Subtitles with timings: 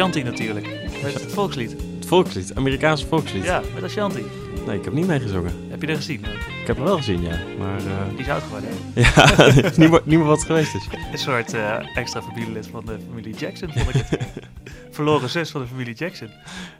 [0.00, 0.66] Ashanti natuurlijk.
[1.02, 1.70] Het volkslied.
[1.70, 3.44] Het volkslied, Amerikaanse volkslied.
[3.44, 4.24] Ja, met Ashanti.
[4.66, 5.52] Nee, ik heb niet meegezongen.
[5.68, 6.24] Heb je er gezien?
[6.70, 7.38] Heb hem wel gezien, ja.
[7.58, 8.70] Maar eh, Die is oud geworden.
[8.70, 9.00] hè?
[9.00, 10.86] ja, is niet, meer- niet meer wat geweest is.
[11.12, 14.28] Een soort eh, extra familielid van de familie Jackson, vond ik het.
[14.96, 16.30] Verloren zus van de familie Jackson.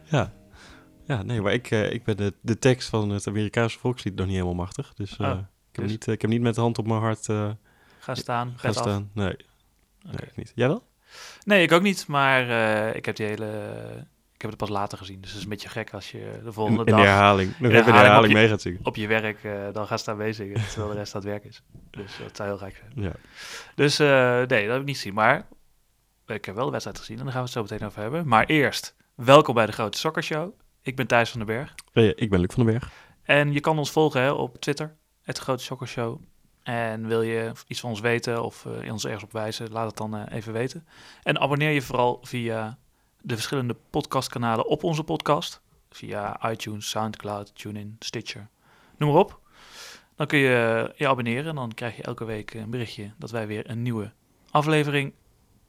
[0.04, 0.32] Ja.
[1.06, 4.24] Ja, nee, maar ik, eh, ik ben de, de tekst van het Amerikaanse volkslied nog
[4.26, 4.92] niet helemaal machtig.
[4.94, 5.34] Dus, Oh, ik,
[5.72, 5.90] heb dus?
[5.90, 7.50] niet, ik heb niet met de hand op mijn hart eh
[7.98, 8.76] Ga staan, gaan af.
[8.76, 9.10] staan.
[9.14, 9.36] Nee,
[10.02, 10.52] nee, ik niet.
[10.54, 10.82] Jij wel?
[11.44, 12.48] Nee, ik ook niet, maar
[12.96, 13.48] ik heb die hele...
[14.40, 16.52] Ik heb het pas later gezien, dus het is een beetje gek als je de
[16.52, 17.50] volgende in dag herhaling.
[17.50, 18.80] Nog in de even in de herhaling mee gaat zingen.
[18.82, 21.62] op je werk eh, dan gaat staan meezingen, terwijl de rest aan het werk is.
[21.90, 23.04] Dus dat zou heel gek zijn.
[23.06, 23.12] Ja.
[23.74, 25.14] Dus eh, nee, dat heb ik niet gezien.
[25.14, 25.46] Maar
[26.26, 28.28] ik heb wel de wedstrijd gezien en daar gaan we het zo meteen over hebben.
[28.28, 30.52] Maar eerst, welkom bij de Grote Sokkershow.
[30.82, 31.74] Ik ben Thijs van den Berg.
[32.16, 32.90] Ik ben Luc van den Berg.
[33.22, 36.20] En je kan ons volgen hè, op Twitter, het Grote Sokkershow.
[36.62, 39.96] En wil je iets van ons weten of eh, ons ergens op wijzen, laat het
[39.96, 40.86] dan even weten.
[41.22, 42.78] En abonneer je vooral via
[43.22, 45.60] de verschillende podcastkanalen op onze podcast.
[45.90, 48.48] Via iTunes, Soundcloud, TuneIn, Stitcher,
[48.96, 49.38] noem maar op.
[50.16, 53.46] Dan kun je je abonneren en dan krijg je elke week een berichtje dat wij
[53.46, 54.12] weer een nieuwe
[54.50, 55.12] aflevering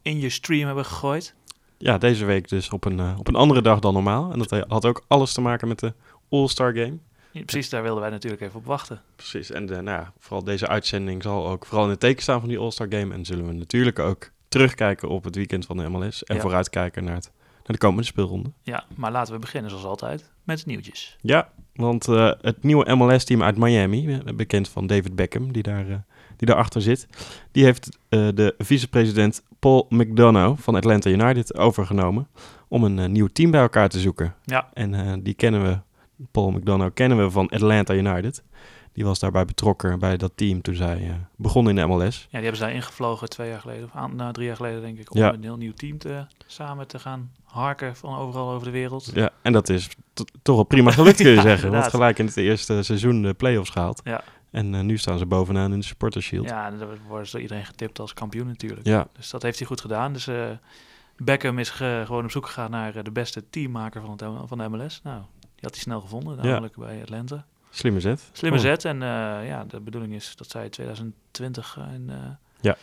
[0.02, 1.36] in je stream hebben gegooid.
[1.78, 4.32] Ja, deze week dus op een, eh, op een andere dag dan normaal.
[4.32, 5.94] En dat had ook alles te maken met de
[6.30, 6.98] All-Star Game.
[7.32, 9.02] Ja, Precies, daar wilden wij natuurlijk even op wachten.
[9.16, 9.52] Precies.
[9.52, 12.50] En eh, nou ja, vooral deze uitzending zal ook vooral in het teken staan van
[12.50, 13.14] die All-Star Game.
[13.14, 16.24] En zullen we natuurlijk ook terugkijken op het weekend van de MLS.
[16.24, 16.42] En Ja.
[16.42, 17.32] vooruitkijken naar, het,
[17.72, 18.52] de komende speelronde.
[18.64, 21.18] Ja, maar laten we beginnen zoals altijd met het nieuwtjes.
[21.22, 25.90] Ja, want eh, het nieuwe MLS-team uit Miami, eh, bekend van David Beckham, die, daar,
[25.90, 25.96] eh,
[26.38, 27.08] die daarachter zit,
[27.52, 32.28] die heeft eh, de vicepresident Paul McDonough van Atlanta United overgenomen
[32.68, 34.36] om een nieuw team bij elkaar te zoeken.
[34.44, 34.70] Ja.
[34.74, 35.80] En die kennen we,
[36.32, 38.44] Paul McDonough kennen we van Atlanta United.
[38.94, 42.18] Die was daarbij betrokken bij dat team toen zij begonnen in de MLS.
[42.22, 44.82] Ja, die hebben ze daar ingevlogen twee jaar geleden, of aan, nou, drie jaar geleden
[44.82, 45.34] denk ik, om Ja.
[45.34, 49.12] een heel nieuw team te, samen te gaan harken van overal over de wereld.
[49.14, 51.62] Ja, en dat is to- toch wel prima gelukt, kun je Ja, zeggen.
[51.62, 51.90] Want inderdaad.
[51.92, 54.02] gelijk in het eerste seizoen de play-offs gehaald.
[54.04, 54.24] Ja.
[54.52, 56.50] En eh, nu staan ze bovenaan in de Supporters Shield.
[56.50, 58.86] Ja, en daar worden ze door iedereen getipt als kampioen natuurlijk.
[58.86, 60.14] Ja, Dus dat heeft hij goed gedaan.
[60.14, 60.50] Dus eh,
[61.18, 64.58] Beckham is ge- gewoon op zoek gegaan naar eh, de beste teammaker van, het, van
[64.58, 65.02] de MLS.
[65.04, 66.44] Nou, die had hij snel gevonden, Ja.
[66.44, 67.46] namelijk bij Atlanta.
[67.70, 68.30] slimme zet.
[68.32, 68.64] Slimme Oh.
[68.64, 68.86] zet.
[68.86, 69.00] En
[69.46, 72.12] ja, de bedoeling is dat zij 2020 in
[72.62, 72.78] Ja.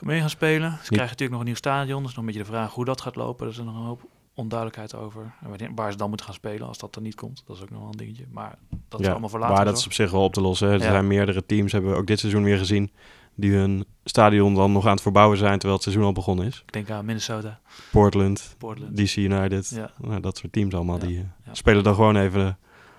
[0.00, 0.70] Mee gaan spelen.
[0.70, 2.02] Ze krijgen natuurlijk nog een nieuw stadion.
[2.02, 3.46] Dus nog een beetje de vraag hoe dat gaat lopen.
[3.46, 4.02] Er is nog een hoop
[4.34, 5.32] onduidelijkheid over.
[5.58, 7.42] En waar ze dan moeten gaan spelen als dat er niet komt.
[7.46, 8.24] Dat is ook nog wel een dingetje.
[8.30, 8.58] Maar
[8.88, 9.56] dat is allemaal voor later.
[9.56, 10.68] maar dat is op zich wel op te lossen.
[10.68, 10.74] hè.
[10.74, 10.90] Er Ja.
[10.90, 12.92] zijn meerdere teams, hebben we ook dit seizoen weer gezien,
[13.34, 16.62] die hun stadion dan nog aan het verbouwen zijn terwijl het seizoen al begonnen is.
[16.66, 18.96] Ik denk aan Minnesota, Portland, Portland.
[18.96, 19.90] DC United, Ja.
[19.98, 21.06] nou, dat soort teams allemaal, Ja.
[21.06, 21.54] die eh, Ja.
[21.54, 22.52] spelen dan gewoon even eh,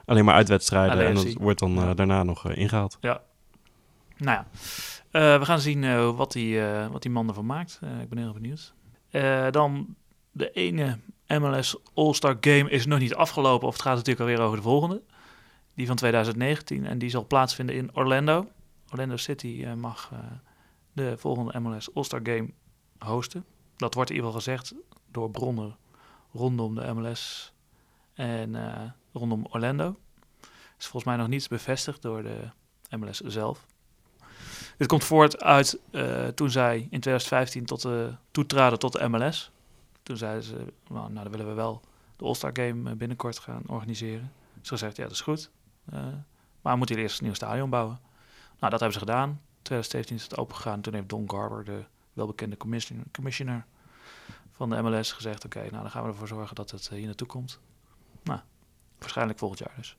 [0.06, 1.94] alleen maar uitwedstrijden en dat wordt dan eh, Ja.
[1.94, 2.97] daarna nog eh, ingehaald.
[3.02, 3.18] Nou
[4.18, 4.46] ja,
[5.12, 7.80] we gaan zien eh, wat, die, eh, wat die man ervan maakt.
[7.82, 8.74] Eh, ik ben heel benieuwd.
[9.10, 9.96] Eh, dan
[10.32, 13.68] de ene MLS All-Star Game is nog niet afgelopen.
[13.68, 15.02] Of het gaat natuurlijk alweer over de volgende.
[15.74, 16.86] Die van 2019.
[16.86, 18.48] En die zal plaatsvinden in Orlando.
[18.92, 20.20] Orlando City eh, mag eh,
[20.94, 22.50] de volgende MLS All-Star Game
[22.98, 23.46] hosten.
[23.76, 24.74] Dat wordt in ieder geval gezegd
[25.12, 25.78] door bronnen
[26.34, 27.54] rondom de MLS
[28.14, 30.00] en eh, rondom Orlando.
[30.78, 32.50] Is volgens mij nog niets bevestigd door de
[32.98, 33.66] MLS zelf.
[34.81, 39.52] Dit komt voort uit eh, toen zij in 2015 tot de, toetraden tot de MLS.
[40.03, 40.56] Toen zeiden ze,
[40.88, 41.81] nou, nou dan willen we wel
[42.16, 44.31] de All-Star Game eh, binnenkort gaan organiseren.
[44.62, 45.50] Ze gezegd, ja dat is goed.
[45.86, 46.00] Eh,
[46.62, 48.00] maar we moeten eerst een nieuw stadion bouwen.
[48.59, 49.41] Nou, dat hebben ze gedaan.
[49.62, 50.81] 2017 is het open gegaan.
[50.81, 51.84] Toen heeft Don Garber, de
[52.14, 52.58] welbekende
[53.12, 53.66] commissioner,
[54.52, 55.46] van de MLS, gezegd...
[55.46, 57.59] oké, nou dan gaan we ervoor zorgen dat het eh, hier naartoe komt.
[58.24, 58.40] Nou,
[59.02, 59.96] waarschijnlijk volgend jaar dus.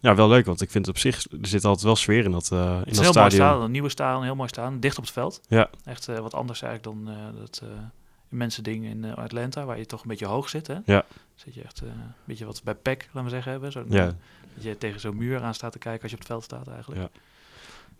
[0.00, 2.50] Ja, wel leuk, want ik vind op zich, er zit altijd wel sfeer in dat,
[2.52, 4.80] eh in Het is dat een heel mooi stadion, een nieuwe stadion, heel mooi staan,
[4.80, 5.40] dicht op het veld.
[5.48, 5.70] Ja.
[5.84, 7.68] Echt eh, wat anders eigenlijk dan eh dat uh,
[8.28, 10.66] mensen ding in Atlanta, waar je toch een beetje hoog zit.
[10.66, 10.76] Hè?
[10.84, 11.04] Ja.
[11.34, 11.92] Zit je echt een
[12.24, 13.72] beetje wat bij PEC, laten we zeggen, hebben.
[13.72, 14.04] Zo, Ja.
[14.54, 16.68] Dat je tegen zo'n muur aan staat te kijken als je op het veld staat
[16.68, 17.00] eigenlijk.
[17.00, 17.08] Ja.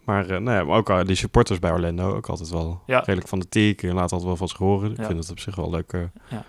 [0.05, 2.99] Maar, nou ja, maar ook uh, die supporters bij Orlando, ook altijd wel Ja.
[2.99, 3.83] redelijk van de tiek.
[3.83, 4.91] En laat altijd wel van zich horen.
[4.91, 5.07] Ik Ja.
[5.07, 6.45] vind het op zich wel leuke, Ja.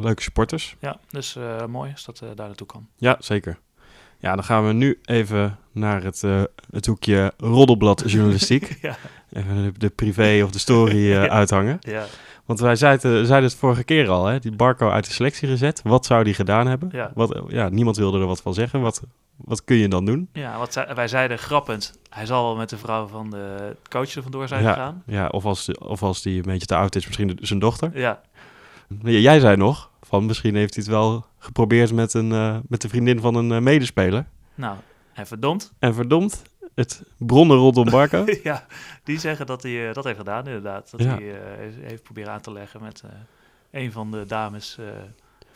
[0.00, 0.76] Leuke supporters.
[0.80, 2.86] Ja, dus eh, mooi als dat eh, daar naartoe kan.
[2.96, 3.58] Ja, zeker.
[4.18, 8.76] Ja, dan gaan we nu even naar het, eh, het hoekje roddelblad journalistiek.
[8.82, 8.96] ja.
[9.32, 11.28] Even de, de privé of de story Ja.
[11.28, 11.76] uithangen.
[11.80, 12.04] Ja.
[12.44, 14.38] Want wij zeiden, zeiden het vorige keer al, hè?
[14.38, 15.80] die Barco uit de selectie gezet.
[15.84, 16.88] Wat zou die gedaan hebben?
[16.92, 17.10] Ja.
[17.14, 18.80] Wat, ja, niemand wilde er wat van zeggen.
[18.80, 19.02] Wat,
[19.36, 20.28] wat kun je dan doen?
[20.32, 24.14] Ja, wat zei- wij zeiden grappend, hij zal wel met de vrouw van de coach
[24.14, 25.02] er vandoor zijn gegaan.
[25.06, 27.58] ja, of als, die- of als die een beetje te oud is, misschien de- zijn
[27.58, 27.90] dochter.
[27.98, 28.20] Ja,
[29.02, 32.88] Jij zei nog, van misschien heeft hij het wel geprobeerd met, een, eh, met de
[32.88, 34.26] vriendin van een eh, medespeler.
[34.54, 34.76] nou,
[35.12, 35.72] en verdomd.
[35.78, 36.42] En verdomd,
[36.74, 38.24] het bronnen rondom Barco.
[38.42, 38.66] ja,
[39.04, 40.90] die zeggen dat hij eh, dat heeft gedaan inderdaad.
[40.90, 41.14] Dat Ja.
[41.14, 41.34] hij
[41.80, 43.02] heeft- proberen aan te leggen met
[43.70, 44.78] een van de dames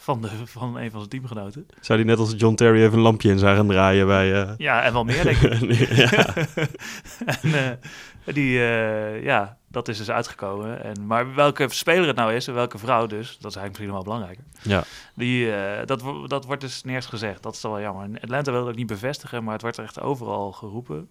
[0.03, 1.67] van, de, van een van zijn teamgenoten.
[1.81, 4.43] Zou die net als John Terry even een lampje in zagen draaien bij...
[4.43, 5.79] eh, Ja, en wel meer denk ik.
[6.11, 6.35] ja.
[7.43, 7.79] en
[8.25, 10.83] eh, die, eh, ja, dat is dus uitgekomen.
[10.85, 13.87] En, maar welke speler het nou is en welke vrouw dus, dat is eigenlijk misschien
[13.89, 14.45] nog wel belangrijker.
[14.63, 14.85] ja.
[15.15, 15.51] Die,
[15.85, 17.43] dat, dat wordt dus nergens gezegd.
[17.43, 18.05] Dat is wel jammer.
[18.05, 21.11] En Atlanta wil het ook niet bevestigen, maar het wordt echt overal geroepen.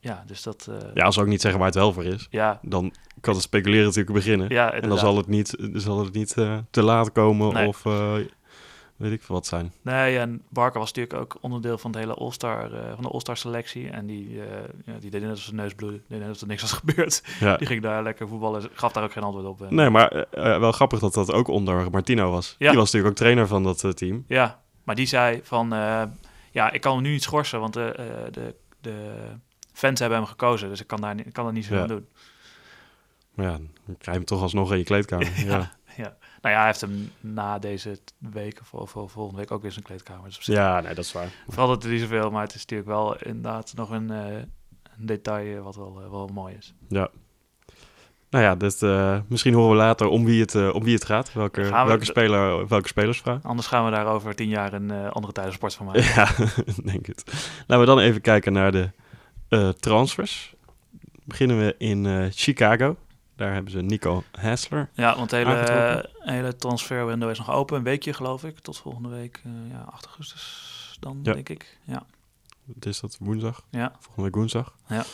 [0.00, 0.66] Ja, dus dat...
[0.70, 3.42] eh, ja, als ook niet zeggen waar het wel voor is, ja, dan kan het
[3.42, 4.48] speculeren natuurlijk beginnen.
[4.48, 7.66] ja, en dan zal het niet, zal het niet eh, te laat komen Nee.
[7.66, 8.12] of eh,
[8.96, 9.72] weet ik veel wat zijn.
[9.82, 13.90] Nee, en Barker was natuurlijk ook onderdeel van de hele All-Star, van de All-Star selectie.
[13.90, 14.40] En die,
[15.00, 15.98] die deed net als zijn neus bloeden.
[15.98, 17.22] Die deed net alsof er niks was gebeurd.
[17.40, 17.56] Ja.
[17.56, 18.62] Die ging daar lekker voetballen.
[18.72, 19.62] Gaf daar ook geen antwoord op.
[19.62, 20.26] En- Nee, maar
[20.60, 22.54] wel grappig dat dat ook onder Martino was.
[22.58, 24.24] Die was natuurlijk ook trainer van dat team.
[24.28, 25.68] Ja, maar die zei van...
[26.50, 27.94] ja, ik kan hem nu niet schorsen, want de,
[28.30, 29.14] de, de
[29.80, 30.68] fans hebben hem gekozen.
[30.68, 31.80] Dus ik kan daar, ik kan er niet zo Ja.
[31.80, 32.08] aan doen.
[33.34, 35.32] Maar ja, dan krijg je hem toch alsnog in je kleedkamer.
[35.46, 35.70] ja.
[35.96, 36.16] Ja.
[36.42, 39.72] Nou ja, hij heeft hem na deze week of, of, of volgende week ook weer
[39.72, 40.24] zijn kleedkamer.
[40.24, 41.28] Dus ja, nee, dat is waar.
[41.48, 44.34] verandert er niet zoveel, maar het is natuurlijk wel inderdaad nog een, eh,
[44.98, 46.74] een detail eh, wat wel, eh, wel mooi is.
[46.88, 47.08] Ja.
[48.30, 51.32] Nou ja, eh, misschien horen we later om wie het, om wie het gaat.
[51.32, 53.42] Welke, we- welke, speler, welke spelersvraag.
[53.42, 56.02] Anders gaan we daar over tien jaar een andere tijden sport van maken.
[56.02, 56.28] Ja,
[56.92, 57.24] denk het.
[57.66, 58.90] Laten we dan even kijken naar de
[59.50, 60.54] eh, transfers.
[61.24, 62.96] Beginnen we in eh, Chicago.
[63.36, 64.88] Daar hebben ze Nico Hassler.
[64.94, 66.10] Ja, want de hele, Aangetrokken.
[66.32, 67.76] hele transferwindow is nog open.
[67.76, 69.40] Een weekje geloof ik, tot volgende week.
[69.44, 71.32] eh, ja, 8 augustus dan, Ja.
[71.32, 71.78] denk ik.
[71.84, 72.02] Ja,
[72.74, 73.62] Het is dat woensdag.
[73.70, 73.92] ja.
[73.98, 74.74] Volgende week woensdag.
[74.88, 75.04] Ja.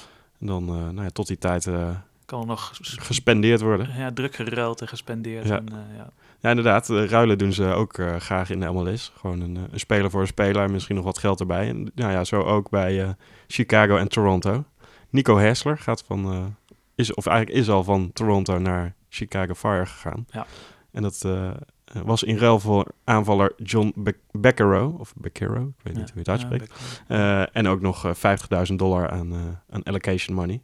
[0.40, 1.90] En dan, eh, nou ja, tot die tijd eh,
[2.24, 3.96] kan er nog gespendeerd worden.
[3.96, 5.46] ja, druk geruild en gespendeerd.
[5.46, 5.56] Ja.
[5.56, 6.10] En, eh, ja.
[6.46, 6.90] Ja, inderdaad.
[6.90, 9.12] eh, ruilen doen ze ook eh, graag in de MLS.
[9.16, 10.70] Gewoon een, eh, een speler voor een speler.
[10.70, 11.68] Misschien nog wat geld erbij.
[11.68, 13.14] En nou ja, zo ook bij
[13.46, 14.64] Chicago en Toronto.
[15.10, 16.54] Nico Hassler gaat van...
[16.94, 20.26] is, of eigenlijk is al van Toronto naar Chicago Fire gegaan.
[20.30, 20.46] Ja.
[20.92, 21.26] En dat
[22.04, 24.96] was in ruil voor aanvaller John Be- Beccaro.
[24.98, 26.72] Of Beccaro, ik weet niet hoe je het uitspreekt.
[27.08, 28.36] Ja, en ook nog eh,
[28.70, 30.62] 50.000 dollar aan, aan allocation money.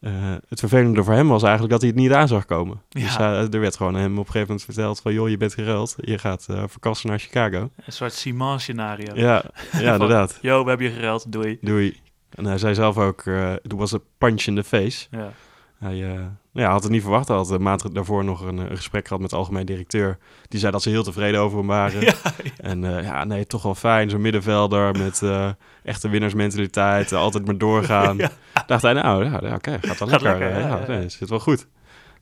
[0.00, 0.12] Eh,
[0.48, 2.82] het vervelende voor hem was eigenlijk dat hij het niet aan zag komen.
[2.88, 3.40] Ja.
[3.40, 5.12] Dus er werd gewoon hem op een gegeven moment verteld van...
[5.12, 7.70] joh, je bent geruild, je gaat eh verkassen naar Chicago.
[7.86, 9.14] Een soort Simon-scenario.
[9.14, 10.38] Ja, ja inderdaad.
[10.42, 11.58] Yo, we hebben je geruild, doei.
[11.60, 12.00] Doei.
[12.30, 15.06] En hij zei zelf ook, eh it was a punch in the face.
[15.10, 15.32] Ja.
[15.80, 17.28] Hij eh, nou ja, had het niet verwacht.
[17.28, 20.18] Hij had een maand daarvoor nog een, eh, een gesprek gehad met de algemeen directeur.
[20.48, 22.00] Die zei dat ze heel tevreden over hem waren.
[22.04, 22.12] Ja,
[22.56, 24.10] En eh, ja, nee, toch wel fijn.
[24.10, 25.50] Zo'n middenvelder met eh,
[25.82, 27.12] echte winnaarsmentaliteit.
[27.12, 28.16] eh, altijd maar doorgaan.
[28.24, 28.30] Ja.
[28.66, 30.38] Dacht hij, nou, ja, oké, gaat wel Gaat lekker.
[30.48, 31.66] lekker, eh, ja, nee, zit wel goed.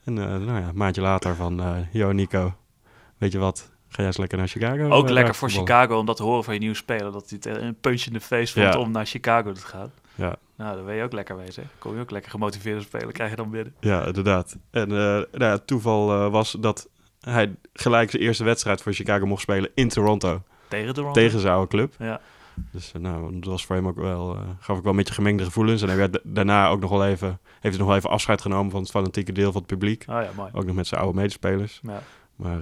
[0.04, 2.54] En eh, nou ja, een maandje later van, eh yo Nico,
[3.18, 3.70] weet je wat?
[3.88, 4.88] Ga jij eens lekker naar Chicago?
[4.88, 5.80] Ook eh, lekker voor voetballen?
[5.82, 7.12] Chicago om dat te horen van je nieuwe speler.
[7.12, 9.90] Dat hij het een punch in de face vond om naar Chicago te gaan.
[10.14, 10.36] Ja.
[10.58, 11.64] Nou, dan ben je ook lekker bezig.
[11.78, 13.74] Kom je ook lekker gemotiveerde speler, krijg je dan binnen.
[13.80, 14.56] Ja, inderdaad.
[14.70, 16.88] En eh, nou ja, het toeval eh, was dat
[17.20, 20.42] hij gelijk zijn eerste wedstrijd voor Chicago mocht spelen in Toronto.
[20.68, 21.12] Tegen Ronde.
[21.12, 21.94] Tegen zijn oude club.
[21.98, 22.20] Ja.
[22.72, 25.44] Dus eh, nou, dat was voor hem ook wel, gaf ik wel een beetje gemengde
[25.44, 25.82] gevoelens.
[25.82, 28.40] En hij werd da- daarna ook nog wel even, heeft hij nog wel even afscheid
[28.40, 30.04] genomen van het fanatieke deel van het publiek.
[30.08, 30.50] Oh ja, mooi.
[30.52, 31.80] Ook nog met zijn oude medespelers.
[31.82, 32.02] Ja.
[32.36, 32.60] Maar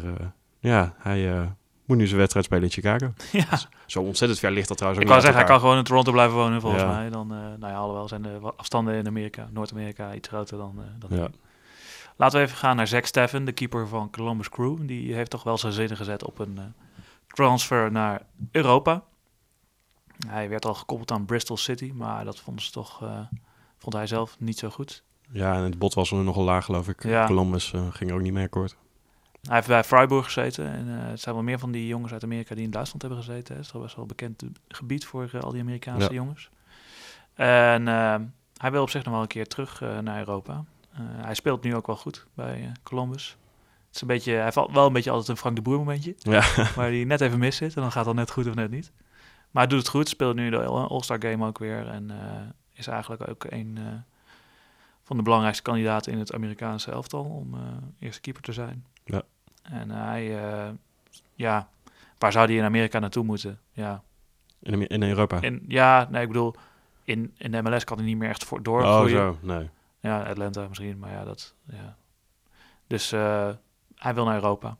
[0.58, 1.48] ja, hij
[1.86, 3.12] moet nu zijn wedstrijd spelen in Chicago.
[3.50, 3.58] ja.
[3.86, 5.84] Zo ontzettend ver ligt dat trouwens Ik ook wou niet zeggen, hij kan gewoon in
[5.84, 6.88] Toronto blijven wonen volgens Ja.
[6.88, 7.10] mij.
[7.10, 10.84] Dan, eh nou ja, alhoewel zijn de afstanden in Amerika, Noord-Amerika, iets groter dan, eh
[10.98, 11.30] dan hier.
[12.16, 14.76] Laten we even gaan naar Zack Steffen, de keeper van Columbus Crew.
[14.86, 16.64] Die heeft toch wel zijn zinnen gezet op een eh,
[17.26, 19.02] transfer naar Europa.
[20.26, 23.02] Hij werd al gekoppeld aan Bristol City, maar dat vonden ze toch,
[23.78, 25.02] vond hij zelf niet zo goed.
[25.32, 27.02] Ja, en het bod was er nogal laag geloof ik.
[27.02, 27.26] Ja.
[27.26, 28.76] Columbus ging er ook niet mee akkoord.
[29.46, 32.24] Hij heeft bij Freiburg gezeten en eh, het zijn wel meer van die jongens uit
[32.24, 33.46] Amerika die in Duitsland hebben gezeten.
[33.48, 33.54] hè.
[33.54, 36.14] Het is toch best wel een bekend gebied voor eh, al die Amerikaanse Ja.
[36.14, 36.50] jongens.
[37.34, 38.14] En eh,
[38.56, 40.64] hij wil op zich nog wel een keer terug eh, naar Europa.
[41.00, 43.36] Hij speelt nu ook wel goed bij Columbus.
[43.86, 46.14] Het is een beetje, hij valt wel een beetje altijd een Frank de Boer momentje.
[46.18, 46.40] Ja.
[46.76, 48.92] waar hij net even mis zit en dan gaat het net goed of net niet.
[49.50, 51.88] Maar hij doet het goed, speelt nu de All-Star Game ook weer.
[51.88, 52.10] En
[52.72, 53.78] is eigenlijk ook een
[55.02, 57.54] van de belangrijkste kandidaten in het Amerikaanse elftal om
[57.98, 58.86] eerste keeper te zijn.
[59.04, 59.22] Ja.
[59.70, 60.68] En hij, eh,
[61.34, 61.68] ja,
[62.18, 63.60] waar zou hij in Amerika naartoe moeten?
[63.72, 64.02] Ja,
[64.60, 65.40] In, in Europa.
[65.40, 66.54] in, ja nee, ik bedoel,
[67.04, 69.10] in, in de MLS kan hij niet meer echt voor oh, doorgroeien.
[69.10, 69.38] zo.
[69.40, 69.68] Nee.
[70.00, 71.96] Ja, Atlanta misschien, maar ja, dat, ja.
[72.86, 73.50] Dus eh,
[73.94, 74.76] hij wil naar Europa.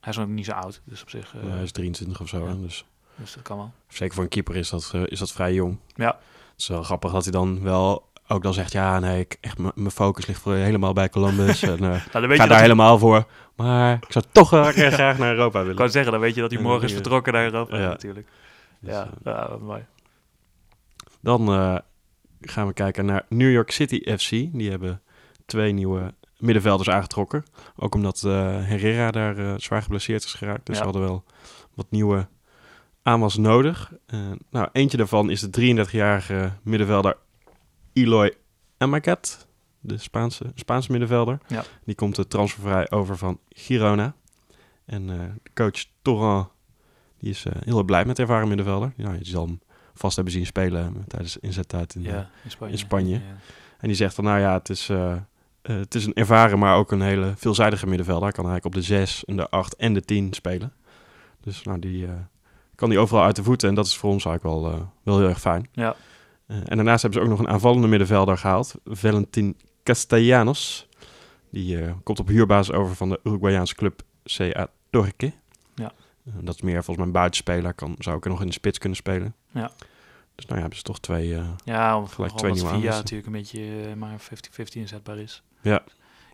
[0.00, 1.34] Hij is nog niet zo oud, dus op zich...
[1.36, 2.46] eh, Ja, hij is 23 of zo.
[2.48, 2.54] ja.
[2.54, 2.84] Dus.
[3.16, 3.72] Dus dat kan wel.
[3.88, 5.78] Zeker voor een keeper is dat, is dat vrij jong.
[5.94, 6.06] Ja.
[6.06, 8.72] Het is wel grappig dat hij dan wel ook dan zegt...
[8.72, 11.62] ja, nee, ik, echt, mijn focus ligt voor helemaal bij Columbus.
[11.62, 13.24] en, eh, Nou, dan ik weet ga je daar helemaal voor.
[13.56, 15.76] Maar ik zou toch graag naar Europa ik willen.
[15.80, 17.88] kan zeggen, dan weet je dat hij En morgen is je- vertrokken naar Europa Ja.
[17.88, 18.26] natuurlijk.
[18.80, 19.84] Dus, ja, eh, ja, wat mooi.
[21.20, 21.76] Dan eh,
[22.40, 24.30] gaan we kijken naar New York City FC.
[24.30, 25.02] Die hebben
[25.46, 27.44] twee nieuwe middenvelders aangetrokken.
[27.76, 28.32] Ook omdat eh,
[28.64, 30.66] Herrera daar eh, zwaar geblesseerd is geraakt.
[30.66, 31.24] Dus ze hadden wel
[31.74, 32.28] wat nieuwe
[33.02, 33.92] aanwas nodig.
[34.06, 34.18] Eh,
[34.50, 35.50] nou, eentje daarvan is de
[35.86, 37.16] 33-jarige middenvelder
[37.98, 38.34] Eloy
[38.76, 39.46] Amagat.
[39.80, 41.38] De Spaanse, Spaanse middenvelder.
[41.46, 41.64] Ja.
[41.84, 44.14] Die komt de transfervrij over van Girona.
[44.84, 45.20] En eh,
[45.54, 46.46] coach Torrent
[47.18, 48.92] die is eh, heel blij met de ervaren middenvelder.
[48.96, 49.60] Ja, je zal hem
[49.94, 52.72] vast hebben zien spelen tijdens de inzettijd in, eh, Ja, in Spanje.
[52.72, 53.14] in Spanje.
[53.14, 53.20] Ja.
[53.78, 55.20] en die zegt van, nou ja, het is, eh, eh,
[55.62, 58.24] het is een ervaren, maar ook een hele veelzijdige middenvelder.
[58.24, 60.72] Hij kan eigenlijk op de 6, de 8 en de 10 spelen.
[61.40, 62.12] Dus nou, die eh,
[62.74, 63.68] kan die overal uit de voeten.
[63.68, 65.68] En dat is voor ons eigenlijk wel, eh, wel heel erg fijn.
[65.72, 65.96] Ja.
[66.48, 68.74] Eh, en daarnaast hebben ze ook nog een aanvallende middenvelder gehaald.
[68.84, 70.88] Valentin Castellanos.
[71.50, 75.32] Die eh, komt op huurbasis over van de Uruguayaanse club CA Torque.
[75.74, 75.92] Ja.
[76.24, 77.74] Eh, dat is meer volgens mij een buitenspeler.
[77.74, 79.34] Kan, zou ook nog in de spits kunnen spelen.
[79.50, 79.70] Ja.
[80.34, 81.36] Dus nou ja, hebben ze toch twee...
[81.64, 84.24] Ja, of Gelijk twee nieuwe via natuurlijk een beetje maar 50-50
[84.72, 85.42] inzetbaar is.
[85.60, 85.82] Ja.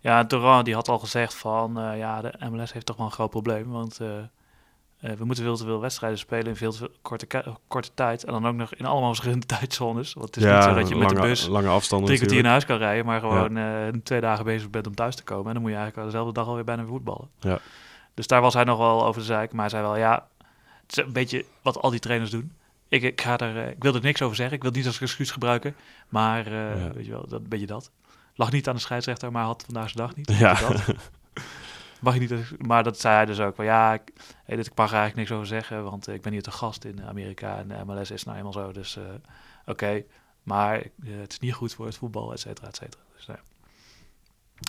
[0.01, 3.31] Ja, Duran die had al gezegd van, ja, de MLS heeft toch wel een groot
[3.31, 4.01] probleem, want
[5.05, 7.27] eh, we moeten veel te veel wedstrijden spelen in veel te veel korte,
[7.69, 8.25] korte tijd.
[8.25, 10.13] En dan ook nog in allemaal verschillende tijdzones.
[10.15, 12.43] Want het is niet zo dat je met lange, de bus lange afstanden drie kwartier
[12.43, 15.47] naar huis kan rijden, maar gewoon eh, twee dagen bezig bent om thuis te komen.
[15.47, 17.29] En dan moet je eigenlijk dezelfde dag alweer bijna voetballen.
[17.41, 17.59] Ja.
[18.15, 19.53] Dus daar was hij nog wel over de zeik.
[19.53, 20.27] Maar hij zei wel, ja,
[20.87, 22.53] het is een beetje wat al die trainers doen.
[22.89, 24.55] Ik, ik, ga er, eh, ik wil er niks over zeggen.
[24.55, 25.75] Ik wil het niet als excuus gebruiken.
[26.09, 26.93] Maar Ja.
[26.93, 27.91] weet je wel, dat een beetje dat.
[28.35, 30.33] Lag niet aan de scheidsrechter, maar had vandaag zijn dag niet.
[30.39, 30.55] Ja.
[30.55, 30.85] Dat.
[32.05, 33.55] Mag je niet, maar dat zei hij dus ook.
[33.55, 34.13] Van, ja, ik,
[34.45, 36.85] hey, dit, ik mag er eigenlijk niks over zeggen, want ik ben hier te gast
[36.85, 38.73] in Amerika en de MLS is nou eenmaal zo.
[38.73, 39.03] Dus eh,
[39.67, 40.05] oké,
[40.43, 40.89] maar eh,
[41.21, 43.03] het is niet goed voor het voetbal, et cetera, et cetera.
[43.17, 43.39] Dus, nou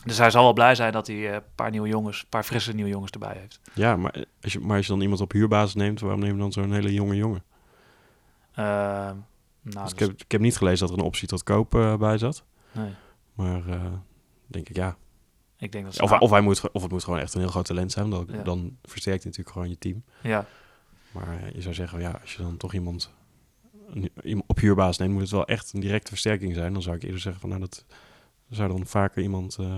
[0.05, 2.43] dus hij zal wel blij zijn dat hij eh, een paar nieuwe jongens, een paar
[2.43, 3.59] frisse nieuwe jongens erbij heeft.
[3.73, 6.39] Ja, maar als, je, maar als je dan iemand op huurbasis neemt, waarom neem je
[6.39, 7.43] dan zo'n hele jonge jongen?
[8.53, 9.15] Ehm,
[9.61, 12.17] nou, Dus ik, heb, ik heb niet gelezen dat er een optie tot koop bij
[12.17, 12.43] zat.
[12.71, 12.93] nee,
[13.33, 13.61] Maar
[14.47, 14.97] denk ik, ja.
[15.57, 17.39] Ik denk dat ze Of, nou- of, hij moet, of het moet gewoon echt een
[17.41, 18.09] heel groot talent zijn.
[18.09, 18.43] Dan, Ja.
[18.43, 20.03] dan versterkt hij natuurlijk gewoon je team.
[20.21, 20.45] ja,
[21.11, 23.11] Maar eh, je zou zeggen, ja, als je dan toch iemand,
[24.47, 26.73] op huurbasis neemt, moet het wel echt een directe versterking zijn.
[26.73, 27.85] Dan zou ik eerder zeggen van, nou, dat
[28.49, 29.77] zou dan vaker iemand eh,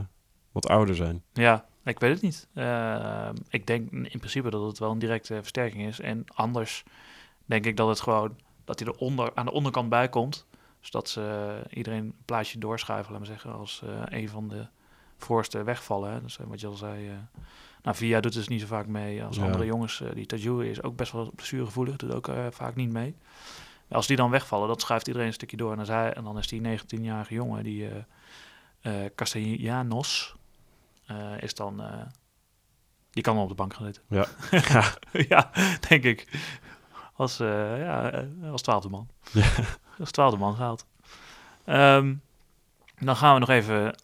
[0.51, 1.23] wat ouder zijn.
[1.33, 2.47] Ja, ik weet het niet.
[2.53, 5.99] Eh, ik denk in principe dat het wel een directe versterking is.
[5.99, 6.83] En anders
[7.45, 10.45] denk ik dat het gewoon dat hij er onder, aan de onderkant bij komt.
[10.79, 14.67] Zodat ze iedereen een plaatsje doorschuiven, maar zeggen, als een van de
[15.17, 16.11] voorste wegvallen.
[16.11, 16.21] Hè.
[16.21, 17.07] Dus wat je al zei.
[17.09, 17.13] eh
[17.81, 19.43] nou, Via doet dus niet zo vaak mee als Ja.
[19.43, 20.01] andere jongens.
[20.01, 23.15] eh die Tajou is ook best wel blessuregevoelig, doet ook vaak niet mee.
[23.89, 25.69] Als die dan wegvallen, dan schuift iedereen een stukje door.
[25.71, 27.89] En dan, is hij, en dan is die 19-jarige jongen, die
[29.15, 30.35] Castellanos,
[31.39, 31.81] is dan...
[33.11, 34.03] die kan wel op de bank gaan zitten.
[34.09, 34.25] Ja.
[35.35, 35.51] ja,
[35.89, 36.27] denk ik.
[37.13, 39.07] Als, eh, ja, als twaalfde man.
[39.33, 39.47] Ja.
[39.99, 40.85] Als twaalfde man gehaald.
[41.65, 42.15] Ehm,
[42.99, 43.95] dan gaan we nog even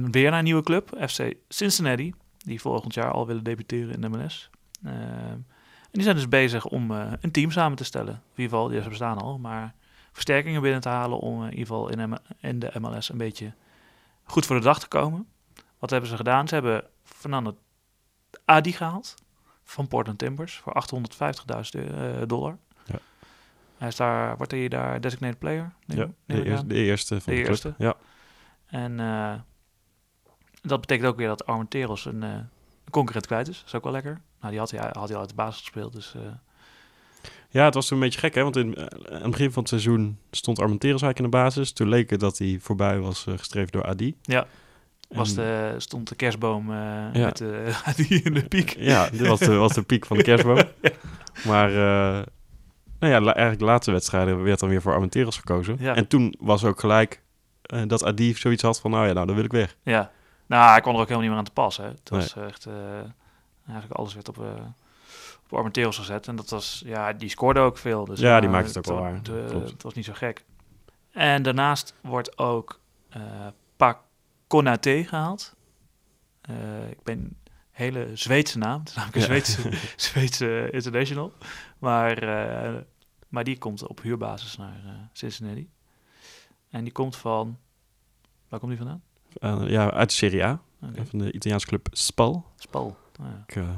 [0.00, 0.96] weer naar een nieuwe club.
[1.08, 2.14] FC Cincinnati.
[2.38, 4.50] Die volgend jaar al willen debuteren in de MLS.
[4.84, 8.12] Ehm, en die zijn dus bezig om eh, een team samen te stellen.
[8.14, 9.38] In ieder geval, die bestaan al.
[9.38, 9.74] Maar
[10.12, 13.18] versterkingen binnen te halen om eh, in ieder geval in, M- in de MLS een
[13.18, 13.52] beetje
[14.24, 15.26] goed voor de dag te komen.
[15.78, 16.48] Wat hebben ze gedaan?
[16.48, 17.56] Ze hebben Fernando
[18.44, 19.14] Adi gehaald
[19.64, 20.84] van Portland Timbers voor
[21.74, 22.56] 850.000 eh, dollar.
[22.84, 22.98] Ja.
[23.78, 25.72] Hij is daar, wordt hij daar designated player?
[25.86, 27.74] Ja, de, eerste, de eerste van De de, eerste.
[27.78, 27.94] Ja.
[28.66, 29.00] En
[30.62, 32.28] dat betekent ook weer dat Armenteros een, eh,
[32.84, 33.56] een concurrent kwijt is.
[33.58, 34.20] Dat is ook wel lekker.
[34.40, 36.14] Nou, die had hij, had hij al uit de basis gespeeld, dus...
[36.14, 36.20] eh,
[37.48, 38.42] ja, het was toen een beetje gek, hè?
[38.42, 41.72] Want in, eh, aan het begin van het seizoen stond Armenteros eigenlijk in de basis.
[41.72, 44.16] Toen leek het dat hij voorbij was eh, gestreefd door Adi.
[44.22, 44.46] Ja.
[45.08, 47.10] was de, stond de kerstboom Ja.
[47.12, 47.36] met
[47.96, 48.76] die in de piek.
[48.78, 50.58] Ja, dit was de, was de piek van de kerstboom.
[51.46, 51.70] Maar
[52.98, 55.76] nou ja, la- eigenlijk de laatste wedstrijden werd dan weer voor Armenteros gekozen.
[55.80, 55.94] Ja.
[55.94, 57.22] En toen was ook gelijk
[57.86, 59.76] dat Adi zoiets had van, nou ja, nou dan wil ik weg.
[59.82, 60.10] Ja.
[60.52, 61.84] Nou, hij kon er ook helemaal niet meer aan te passen.
[61.84, 62.20] Het Nee.
[62.20, 62.66] was echt...
[62.66, 62.98] eh,
[63.66, 64.64] eigenlijk alles werd op, eh
[65.44, 66.28] op Armenteros gezet.
[66.28, 66.82] En dat was...
[66.84, 68.04] Ja, die scoorde ook veel.
[68.04, 69.62] Dus Ja, die eh, maakte het ook wel wa- waar.
[69.64, 70.44] het was niet zo gek.
[71.10, 73.98] En daarnaast wordt ook eh Pak
[74.46, 75.54] Konaté gehaald.
[76.40, 77.36] Eh, ik ben
[77.70, 78.78] hele Zweedse naam.
[78.80, 79.42] Het is namelijk een Ja.
[79.44, 79.70] Zweedse,
[80.10, 81.32] Zweedse international.
[81.78, 82.80] Maar, eh,
[83.28, 85.70] maar die komt op huurbasis naar eh, Cincinnati.
[86.70, 87.58] En die komt van...
[88.48, 89.02] Waar komt die vandaan?
[89.40, 92.46] Eh, ja, uit de Serie A, van de Italiaanse club Spal.
[92.56, 92.96] Spal.
[93.20, 93.44] Oh, ja.
[93.46, 93.68] Ik, eh,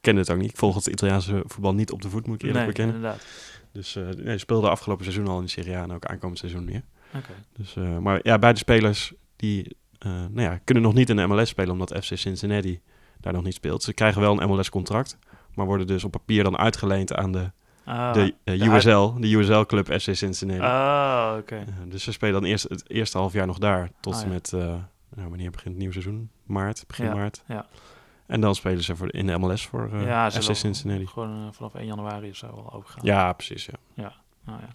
[0.00, 0.50] ken het ook niet.
[0.50, 2.94] Ik volg het Italiaanse voetbal niet op de voet, moet ik eerlijk nee, bekennen.
[2.94, 3.26] inderdaad.
[3.72, 6.66] Dus eh nee, speelde afgelopen seizoen al in de Serie A en ook aankomend seizoen
[6.66, 6.82] weer.
[7.14, 7.32] Oké.
[7.52, 11.72] Dus, maar ja, beide spelers die nou ja, kunnen nog niet in de MLS spelen
[11.72, 12.80] omdat FC Cincinnati
[13.20, 13.82] daar nog niet speelt.
[13.82, 15.18] Ze krijgen wel een MLS-contract,
[15.54, 17.50] maar worden dus op papier dan uitgeleend aan de,
[17.84, 20.60] Ah, de eh, de USL, USL-club FC Cincinnati.
[20.60, 21.56] Ah, oké.
[21.56, 24.26] Eh, dus ze spelen dan eerst het eerste half jaar nog daar tot Ah, en
[24.26, 24.32] ja.
[24.32, 24.60] met, eh,
[25.14, 26.30] nou, wanneer begint het nieuwe seizoen?
[26.44, 27.42] Maart, begin Ja, maart.
[27.46, 27.66] ja.
[28.26, 31.06] En dan spelen ze voor, in de MLS voor ja, FC Cincinnati.
[31.06, 33.04] Gewoon vanaf 1 januari of zo wel overgaan.
[33.04, 33.68] Ja, precies.
[33.94, 34.12] Ja.
[34.44, 34.68] Nou ja.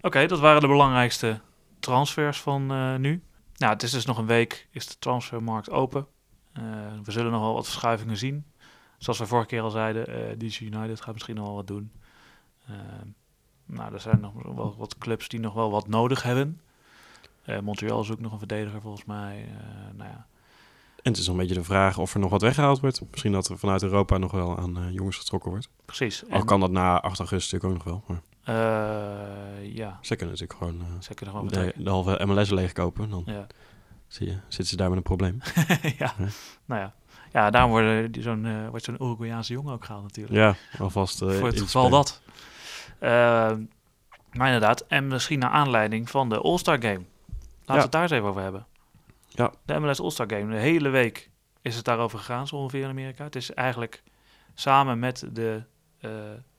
[0.00, 1.40] Oké, dat waren de belangrijkste
[1.78, 2.66] transfers van
[3.00, 3.22] nu.
[3.56, 6.06] Nou, het is dus nog een week, is de transfermarkt open.
[7.02, 8.44] We zullen nog wel wat verschuivingen zien.
[8.98, 11.92] Zoals we vorige keer al zeiden, DC United gaat misschien nog wel wat doen.
[12.66, 12.74] Eh,
[13.66, 16.60] nou, er zijn nog wel wat clubs die nog wel wat nodig hebben.
[17.42, 19.44] Eh, Montreal zoekt nog een verdediger volgens mij.
[19.48, 19.66] Eh,
[19.96, 20.26] nou ja,
[21.02, 23.02] En het is nog een beetje de vraag of er nog wat weggehaald wordt.
[23.10, 25.68] Misschien dat er vanuit Europa nog wel aan eh, jongens getrokken wordt.
[25.84, 26.22] precies.
[26.30, 28.04] Al kan dat na 8 augustus natuurlijk ook nog wel.
[28.16, 28.22] Maar
[29.62, 33.10] ja, ze kunnen natuurlijk gewoon eh, ze kunnen gewoon de, de halve MLS leegkopen.
[33.10, 33.46] Dan Ja.
[34.08, 35.38] zie je, zitten ze daar met een probleem.
[35.82, 36.28] ja, Ja.
[36.64, 36.94] nou ja.
[37.32, 40.34] Ja, daarom worden die zo'n, wordt zo'n Uruguayaanse jongen ook gehaald natuurlijk.
[40.34, 41.18] Ja, alvast.
[41.18, 42.20] Voor het geval dat.
[43.02, 43.52] Eh,
[44.32, 46.94] maar inderdaad, en misschien naar aanleiding van de All-Star Game.
[46.94, 47.80] Laten we Ja.
[47.82, 48.66] het daar eens even over hebben.
[49.28, 49.52] Ja.
[49.64, 51.30] De MLS All-Star Game, de hele week
[51.62, 53.24] is het daarover gegaan, zo ongeveer in Amerika.
[53.24, 54.02] Het is eigenlijk
[54.54, 55.62] samen met de
[56.00, 56.10] eh,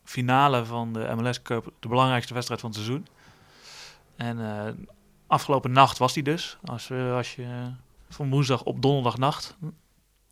[0.03, 3.07] finale van de MLS Cup de belangrijkste wedstrijd van het seizoen.
[4.15, 4.73] En eh,
[5.27, 6.57] afgelopen nacht was die dus.
[6.65, 7.71] Als, we als je
[8.09, 9.57] van woensdag op donderdagnacht.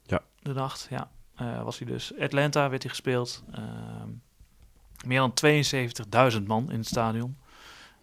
[0.03, 0.21] Ja.
[0.39, 1.09] De nacht, ja.
[1.35, 2.11] eh, was hij dus.
[2.19, 3.43] Atlanta werd hij gespeeld.
[3.51, 4.09] Ehm,
[5.05, 5.33] meer dan
[6.35, 7.37] 72.000 man in het stadion.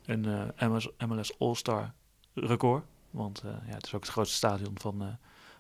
[0.05, 0.25] Een
[0.57, 1.93] eh, MLS, MLS All-Star
[2.35, 2.85] record.
[3.11, 5.19] Want eh, ja, het is ook het grootste stadion van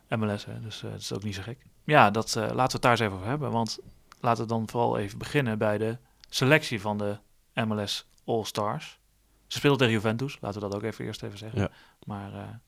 [0.08, 0.44] eh, MLS.
[0.44, 1.66] Hè, dus het is ook niet zo gek.
[1.84, 3.50] Ja, dat, laten we het daar eens even over hebben.
[3.50, 3.78] Want
[4.20, 7.18] laten we dan vooral even beginnen bij de selectie van de
[7.54, 8.98] MLS All-Stars.
[9.46, 11.60] Ze speelden tegen Juventus, laten we dat ook even eerst even zeggen.
[11.60, 11.70] Ja.
[12.04, 12.60] Maar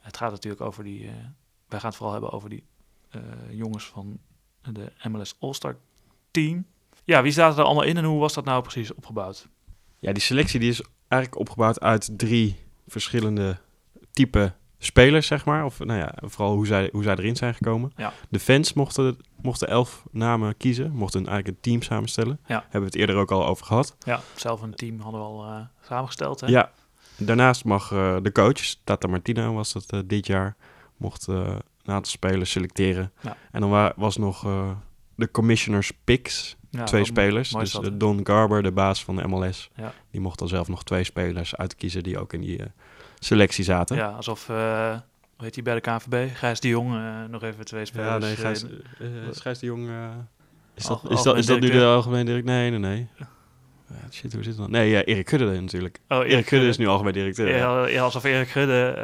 [0.00, 1.10] het gaat natuurlijk over die...
[1.68, 2.64] wij gaan het vooral hebben over die
[3.50, 4.18] jongens van
[4.62, 5.76] de MLS All-Star
[6.30, 6.66] team.
[7.04, 9.48] Ja, wie zaten er allemaal in en hoe was dat nou precies opgebouwd?
[9.98, 12.56] Ja, die selectie die is eigenlijk opgebouwd uit drie
[12.88, 13.58] verschillende
[14.12, 15.64] type spelers, zeg maar.
[15.64, 17.92] Of nou ja, vooral hoe zij, hoe zij erin zijn gekomen.
[17.96, 18.12] Ja.
[18.28, 22.40] De fans mochten, mochten elf namen kiezen, mochten eigenlijk een team samenstellen.
[22.46, 22.60] Ja.
[22.62, 23.96] Hebben we het eerder ook al over gehad.
[23.98, 26.40] Ja, zelf een team hadden we al eh, samengesteld.
[26.40, 26.46] Hè?
[26.46, 26.70] Ja.
[27.16, 30.56] Daarnaast mag eh, de coach, Tata Martino was dat eh, dit jaar,
[30.96, 33.12] mocht een aantal spelers selecteren.
[33.20, 33.36] Ja.
[33.50, 34.40] En dan wa- was nog
[35.14, 37.52] de commissioners picks, Ja, twee spelers.
[37.52, 37.90] mooi dus dat, eh?
[37.94, 39.92] Don Garber, de baas van de MLS, Ja.
[40.10, 42.66] die mocht dan zelf nog twee spelers uitkiezen die ook in die eh,
[43.18, 43.96] selectie zaten.
[43.96, 44.90] Ja, alsof, eh
[45.36, 46.36] hoe heet die bij de KNVB?
[46.36, 46.94] Gijs de Jong,
[47.28, 48.10] nog even twee spelers.
[48.10, 48.64] Ja, nee, Gijs,
[49.30, 49.88] Gijs de Jong...
[50.74, 52.54] is, dat, is, dat, is dat nu de algemeen algemeen directeur?
[52.54, 53.08] Nee, nee, nee.
[53.90, 54.70] Ja, shit, hoe zit het dan?
[54.70, 55.98] Nee, ja, Erik Gudde natuurlijk.
[56.08, 57.48] Oh, Erik Gudde is nu algemeen directeur.
[57.48, 57.56] ja.
[57.56, 58.94] Ja, ja, alsof Erik Gudde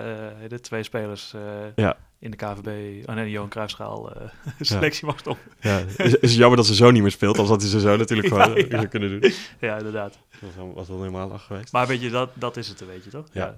[0.43, 1.41] eh, de twee spelers eh,
[1.77, 1.97] Ja.
[2.19, 2.67] in de KVB,
[3.09, 4.29] oh nee, de Johan Cruijffschaal eh
[4.61, 5.45] selectie mag stoppen.
[5.61, 7.97] Ja, is, is jammer dat ze zo niet meer speelt, anders had hij ze zo
[7.97, 8.85] natuurlijk Ja, gewoon ja.
[8.85, 9.33] kunnen doen.
[9.61, 10.19] Ja, inderdaad.
[10.31, 11.73] Dat was wel- was wel helemaal lach geweest.
[11.73, 13.27] Maar weet je, dat, dat is het een beetje, toch?
[13.33, 13.55] Ja.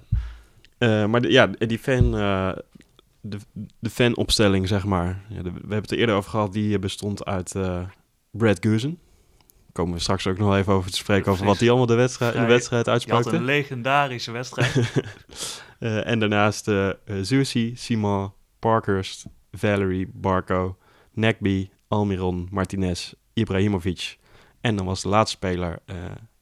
[1.06, 2.10] Maar de- ja, die fan,
[3.20, 3.36] de,
[3.78, 5.20] de fanopstelling, zeg maar.
[5.28, 7.54] Ja, de- we hebben het er eerder over gehad, die bestond uit
[8.30, 8.98] Brad Guzen.
[9.78, 12.32] Komen we straks ook nog even over te spreken over wat die allemaal de wedstrijd,
[12.34, 13.36] de wedstrijd uitspraakte.
[13.36, 14.74] een legendarische wedstrijd.
[15.78, 20.76] Eh, en daarnaast eh uh, Zusi, Simon, Parkhurst, Valerie, Barco,
[21.12, 24.18] Nagby, Almiron, Martinez, Ibrahimovic.
[24.60, 25.96] En dan was de laatste speler eh,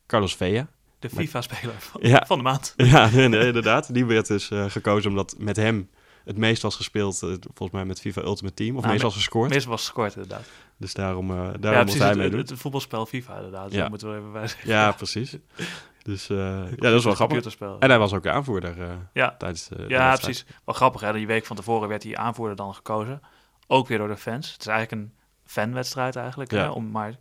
[0.06, 0.68] Carlos Vea.
[0.98, 2.24] De FIFA-speler van, Ja.
[2.26, 2.74] van de maand.
[2.92, 3.94] Ja, inderdaad.
[3.94, 5.90] Die werd dus eh, gekozen omdat met hem
[6.24, 9.08] het meest was gespeeld, eh, volgens mij met FIFA Ultimate Team, of Nou, meest me-
[9.08, 9.50] was gescoord.
[9.50, 10.46] Meestal was gescoord, inderdaad.
[10.78, 11.84] Dus daarom, ja, daarom precies.
[11.84, 12.38] moest hij Het, meedoen.
[12.38, 13.72] het, het voetbalspel FIFA, inderdaad.
[13.72, 13.88] Ja.
[13.88, 14.68] Moeten we even bij zeggen.
[14.68, 15.36] Ja, precies.
[16.02, 16.36] Dus eh,
[16.70, 17.56] ja, dat is wel grappig.
[17.58, 19.34] En hij was ook de aanvoerder eh, Ja.
[19.38, 20.46] tijdens de, Ja, precies.
[20.64, 21.12] Wel grappig, hè?
[21.12, 23.20] Die week van tevoren werd die aanvoerder dan gekozen.
[23.66, 24.52] Ook weer door de fans.
[24.52, 25.12] Het is eigenlijk een
[25.44, 26.50] fanwedstrijd eigenlijk.
[26.50, 26.62] Hè?
[26.62, 26.70] Ja.
[26.70, 27.14] Om maar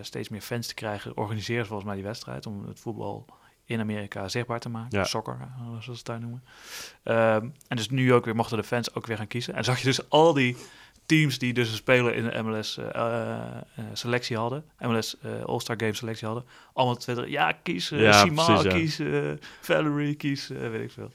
[0.00, 2.46] steeds meer fans te krijgen, organiseren ze volgens mij die wedstrijd.
[2.46, 3.26] Om het voetbal
[3.64, 4.98] in Amerika zichtbaar te maken.
[4.98, 5.04] Ja.
[5.04, 6.44] Soccer, zoals ze het daar noemen.
[7.02, 9.54] Ehm, en dus nu ook weer mochten de fans ook weer gaan kiezen.
[9.54, 10.56] En zag je dus al die
[11.10, 14.64] teams die dus een speler in de MLS eh, eh, eh, selectie hadden.
[14.78, 16.46] MLS eh, All-Star Game selectie hadden.
[16.72, 18.72] Allemaal twitteren, ja, kies uh, Ja, precies, ja.
[18.72, 19.00] kies
[19.60, 21.12] Valerie, kies weet ik veel.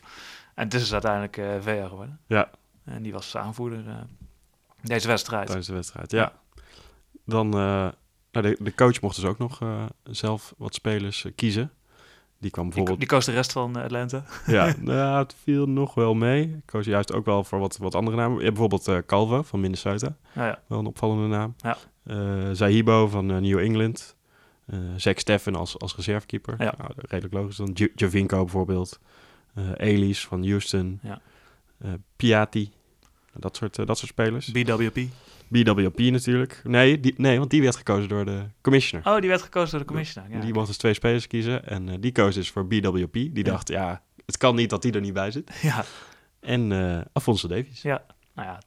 [0.55, 2.19] En het is dus uiteindelijk eh VA geworden.
[2.27, 2.49] Ja.
[2.85, 3.83] En die was aanvoerder
[4.81, 5.45] deze wedstrijd.
[5.45, 6.33] Tijdens de wedstrijd, ja.
[7.25, 7.93] Dan, nou,
[8.31, 9.59] de, de coach mocht dus ook nog
[10.03, 11.71] zelf wat spelers kiezen.
[12.39, 12.99] Die kwam bijvoorbeeld...
[12.99, 14.23] die koos de rest van eh, Atlanta.
[14.47, 16.43] Ja, nou, het viel nog wel mee.
[16.43, 18.37] Ik koos juist ook wel voor wat, wat andere namen.
[18.37, 20.15] Je hebt bijvoorbeeld eh Calvo van Minnesota.
[20.33, 21.55] Nou ja, Wel een opvallende naam.
[21.57, 21.77] Ja.
[22.03, 24.15] Eh Zahibo van New England.
[24.95, 26.55] Zack Steffen als, als reservekeeper.
[26.57, 26.73] Ja.
[26.77, 27.55] Nou, redelijk logisch.
[27.55, 28.99] Dan J- Javinko bijvoorbeeld.
[29.75, 30.99] Elis van Houston.
[31.03, 31.21] Ja.
[31.77, 32.71] Eh, Piatti.
[33.33, 34.51] Dat soort, dat soort spelers.
[34.51, 34.99] BWP.
[35.47, 36.61] BWP natuurlijk.
[36.63, 39.07] Nee, die, nee, want die werd gekozen door de commissioner.
[39.13, 40.31] Oh, die werd gekozen door de commissioner.
[40.31, 41.67] Ja, die mocht dus twee spelers kiezen.
[41.67, 43.13] En eh, die koos dus voor BWP.
[43.13, 43.43] Die Ja.
[43.43, 45.51] dacht, ja, het kan niet dat die er niet bij zit.
[45.61, 45.83] ja,
[46.39, 47.81] En eh Alfonso Davies.
[47.83, 47.99] nou
[48.35, 48.59] ja,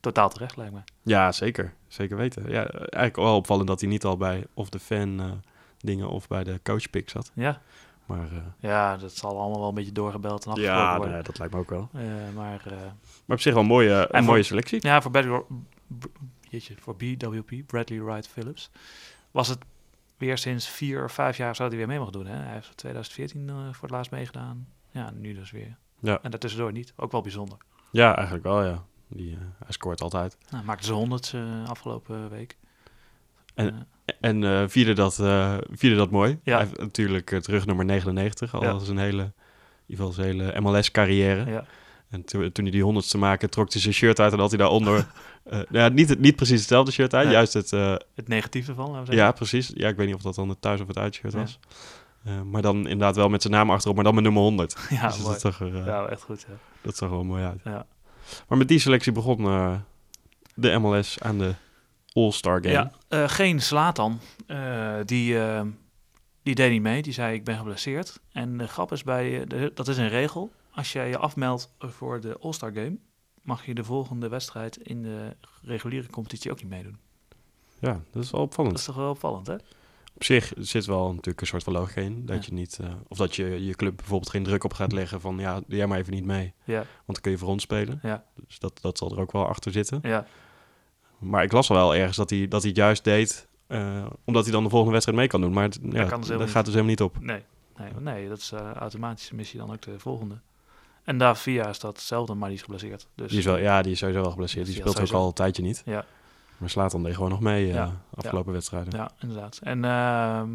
[0.00, 0.80] totaal terecht lijkt me.
[1.02, 1.72] Ja, zeker.
[1.88, 2.42] Zeker weten.
[2.50, 5.30] Ja, eigenlijk wel opvallend dat hij niet al bij of de fan eh,
[5.78, 7.30] dingen of bij de coachpick zat.
[7.34, 7.60] Ja,
[8.06, 11.14] Maar ja, dat zal allemaal wel een beetje doorgebeld en afgesproken ja, worden.
[11.14, 11.88] nee, dat lijkt me ook wel.
[12.34, 12.62] Maar
[13.26, 14.78] Maar op zich wel een mooie, een voor- mooie selectie.
[14.86, 15.46] ja, voor,
[16.40, 18.70] jeetje, voor BWP, Bradley Wright Phillips,
[19.30, 19.58] was het
[20.16, 22.26] weer sinds vier of vijf jaar zou hij weer mee mogen doen.
[22.26, 22.36] Hè?
[22.36, 24.68] Hij heeft in 2014 eh, voor het laatst meegedaan.
[24.90, 25.76] Ja, nu dus weer.
[26.00, 26.18] Ja.
[26.22, 26.92] En daartussendoor niet.
[26.96, 27.58] Ook wel bijzonder.
[27.90, 28.84] Ja, eigenlijk wel, ja.
[29.08, 30.38] Die, eh, hij scoort altijd.
[30.50, 32.56] Nou, maakte ze 100 eh, afgelopen week.
[33.54, 33.86] En-
[34.20, 35.14] En vierde, dat,
[35.70, 36.38] vierde dat mooi.
[36.42, 36.56] Ja.
[36.56, 38.78] Hij heeft natuurlijk het rugnummer 99, al Ja.
[38.78, 39.32] zijn hele, in
[39.86, 41.50] ieder geval zijn hele MLS-carrière.
[41.50, 41.64] ja.
[42.12, 44.58] En toen, toen hij die honderdste maakte, trok hij zijn shirt uit en had hij
[44.58, 45.06] daaronder...
[45.44, 47.72] eh ja, niet, niet precies hetzelfde shirt uit, juist het...
[47.72, 49.24] eh, Het negatieve van, laten we zeggen.
[49.24, 49.70] ja, precies.
[49.74, 51.38] Ja, ik weet niet of dat dan het thuis- of het uitshirt Ja.
[51.38, 51.58] was.
[52.24, 54.76] Eh, maar dan inderdaad wel met zijn naam achterop, maar dan met nummer 100.
[54.90, 55.32] Ja, dus mooi.
[55.32, 56.44] dat zag, er, Ja, echt goed.
[56.48, 56.54] Ja.
[56.82, 57.60] dat zag er wel mooi uit.
[57.64, 57.86] Ja.
[58.48, 59.42] Maar met die selectie begon
[60.54, 61.54] de MLS aan de
[62.12, 62.90] All-Star Game.
[63.08, 64.20] Ja, geen Slatan.
[64.46, 65.36] Eh, die,
[66.42, 67.02] die deed niet mee.
[67.02, 68.20] Die zei, ik ben geblesseerd.
[68.32, 70.52] En de grap is bij, de, dat is een regel.
[70.74, 72.96] Als jij je afmeldt voor de All-Star Game,
[73.42, 76.96] mag je de volgende wedstrijd in de reguliere competitie ook niet meedoen.
[77.78, 78.78] Ja, dat is wel Dat opvallend.
[78.78, 79.54] is toch wel opvallend, hè?
[80.14, 82.26] Op zich zit wel natuurlijk een soort van logica in.
[82.26, 82.42] Dat Ja.
[82.48, 85.38] je niet, eh, of dat je je club bijvoorbeeld geen druk op gaat leggen van
[85.38, 86.52] ja, doe jij maar even niet mee.
[86.64, 87.98] Ja, Want dan kun je voor ons spelen.
[88.02, 89.98] ja, Dus dat, dat zal er ook wel achter zitten.
[90.02, 90.26] ja.
[91.18, 94.42] Maar ik las al wel ergens dat hij, dat hij het juist deed, eh, omdat
[94.42, 95.52] hij dan de volgende wedstrijd mee kan doen.
[95.52, 97.20] Maar het, ja, kan dus dat gaat dus helemaal niet op.
[97.20, 97.42] Nee,
[97.76, 100.40] nee, nee dat is eh automatisch missie dan ook de volgende.
[101.04, 103.08] En Davia is dat hetzelfde, maar die is geblesseerd.
[103.14, 104.66] Dus Die is wel, ja, die is sowieso wel geblesseerd.
[104.66, 105.82] Die speelt ook al een tijdje niet.
[105.84, 106.04] Ja.
[106.56, 108.98] Maar slaat dan gewoon nog mee Ja, afgelopen wedstrijden.
[108.98, 109.58] Ja, inderdaad.
[109.62, 110.50] En ehm,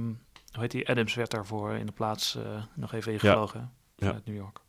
[0.52, 0.90] hoe heet die?
[0.90, 4.06] Adams werd daarvoor in de plaats eh, nog even ingevlogen Ja.
[4.06, 4.60] vanuit New York.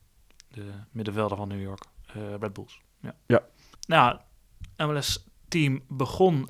[0.48, 1.82] De middenvelder van New York.
[2.06, 2.80] eh Red Bulls.
[3.00, 3.14] Ja.
[3.26, 3.42] Ja.
[3.86, 4.18] Nou,
[4.76, 6.48] MLS-team begon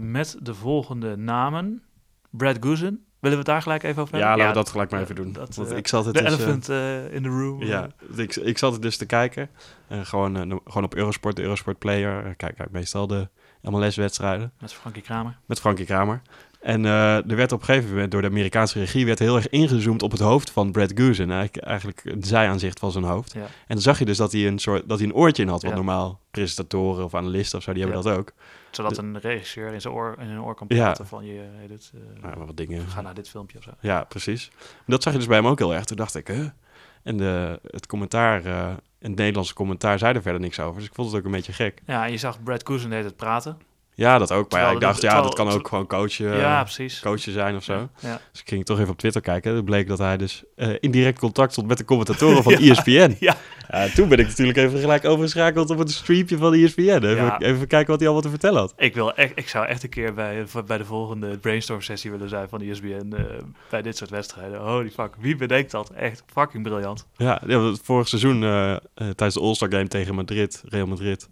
[0.00, 1.82] met de volgende namen.
[2.30, 3.06] Brad Goosen.
[3.20, 4.38] Willen we het daar gelijk even over Ja, hebben?
[4.38, 5.32] laten we dat gelijk maar even doen.
[5.32, 7.62] dat, Want eh, ik zat het De dus, eh, elephant eh, in the room.
[7.62, 9.50] Ja, ik, ik zat er dus te kijken.
[9.88, 12.34] En gewoon, eh, gewoon op Eurosport, de Eurosport Player.
[12.36, 13.28] Kijk, kijk meestal de
[13.62, 15.36] MLS-wedstrijden Met Frankie Kramer.
[15.46, 16.22] met Frankie Kramer.
[16.60, 19.48] En eh, er werd op een gegeven moment door de Amerikaanse regie werd heel erg
[19.48, 21.30] ingezoomd op het hoofd van Brad Goosen.
[21.30, 23.32] Eigenlijk, eigenlijk het zijaanzicht van zijn hoofd.
[23.32, 23.40] Ja.
[23.40, 25.62] En dan zag je dus dat hij een soort dat hij een oortje in had.
[25.62, 25.80] Want Ja.
[25.80, 28.08] normaal presentatoren of analisten of zo, die hebben Ja.
[28.08, 28.32] dat ook.
[28.70, 30.76] Zodat De- een regisseur in zijn oor, in een oor kan Ja.
[30.76, 32.86] praten van je, heet het, eh, Nou, wat dingen.
[32.88, 33.70] ga naar dit filmpje of zo.
[33.80, 34.50] Ja, precies.
[34.86, 35.84] Dat zag je dus bij hem ook heel erg.
[35.84, 36.46] Toen dacht ik, huh?
[37.02, 38.68] En de, het commentaar, eh
[38.98, 40.78] het Nederlandse commentaar zei er verder niks over.
[40.80, 41.82] Dus ik vond het ook een beetje gek.
[41.86, 43.58] Ja, en je zag Brad Goosen deed het praten.
[43.98, 44.52] Ja, dat ook.
[44.52, 47.00] Maar ja, ik dacht, ja, dat kan ook gewoon coachen, ja, precies.
[47.00, 47.88] coachen zijn of zo.
[48.00, 48.20] Ja.
[48.32, 49.54] Dus ik ging toch even op Twitter kijken.
[49.54, 52.52] Het bleek dat hij dus eh, in direct contact stond met de commentatoren van.
[52.68, 53.16] ESPN.
[53.18, 53.36] Ja.
[53.94, 56.82] Toen ben ik natuurlijk even gelijk overgeschakeld op het streampje van ESPN.
[56.82, 58.74] Even, even kijken wat hij allemaal te vertellen had.
[58.76, 62.28] Ik, wil echt, ik zou echt een keer bij, bij de volgende brainstorm sessie willen
[62.28, 63.24] zijn van ESPN eh,
[63.70, 64.60] bij dit soort wedstrijden.
[64.60, 65.90] Holy fuck, wie bedenkt dat?
[65.90, 67.06] Echt fucking briljant.
[67.16, 71.28] Ja, ja vorig seizoen eh, eh, tijdens de All-Star Game tegen Madrid, Real Madrid,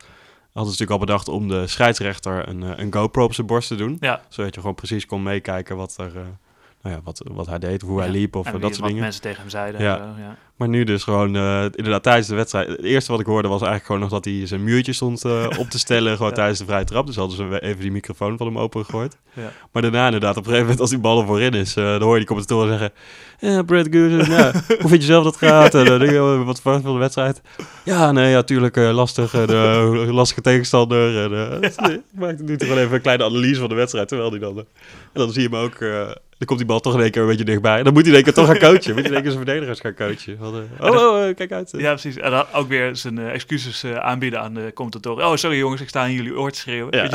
[0.57, 3.69] hadden ze natuurlijk al bedacht om de scheidsrechter een, eh, een GoPro op zijn borst
[3.69, 3.97] te doen.
[4.01, 6.23] Ja, Zodat je gewoon precies kon meekijken wat, er, eh,
[6.87, 8.79] nou ja, wat, wat hij deed, hoe hij Ja, liep of en eh, dat soort
[8.81, 9.03] wat dingen.
[9.03, 9.81] mensen tegen hem zeiden.
[9.83, 9.97] Ja.
[9.97, 10.37] zo, ja.
[10.57, 12.69] Maar nu dus gewoon, eh, inderdaad, tijdens de wedstrijd.
[12.69, 15.47] Het eerste wat ik hoorde was eigenlijk gewoon nog dat hij zijn muurtje stond eh,
[15.59, 16.13] op te stellen.
[16.17, 16.35] gewoon Ja.
[16.35, 17.07] tijdens de vrije trap.
[17.07, 19.17] Dus hadden ze even die microfoon van hem opengegooid.
[19.33, 19.53] Ja.
[19.73, 22.03] Maar daarna inderdaad, op een gegeven moment als die bal er voorin is, eh, dan
[22.03, 22.91] hoor je die commentatoren zeggen...
[23.39, 25.75] Ja, Brad Goosen, ja, hoe vind je zelf dat gaat?
[25.75, 27.41] En, eh, wat verwacht je van de wedstrijd?
[27.85, 29.35] Ja, nee, ja, tuurlijk, eh, lastig.
[29.35, 31.23] eh, lastige tegenstander.
[31.25, 34.09] En, eh, eh, ik maakte nu toch wel even een kleine analyse van de wedstrijd.
[34.09, 34.53] Terwijl die dan...
[34.53, 34.59] eh,
[35.13, 35.79] en dan zie je hem ook...
[36.39, 37.79] dan komt die bal toch in één keer een beetje dichtbij.
[37.79, 38.95] En dan moet hij in één keer toch gaan coachen.
[38.95, 40.39] Moet hij in één keer zijn verdedigers gaan coachen.
[40.39, 41.71] Want, oh, oh, eh, kijk uit.
[41.77, 42.17] ja, precies.
[42.17, 45.27] En dan ook weer zijn eh, excuses eh, aanbieden aan de commentatoren.
[45.27, 46.97] Oh, sorry jongens, ik sta in jullie oor te schreeuwen.
[46.97, 47.11] Ja.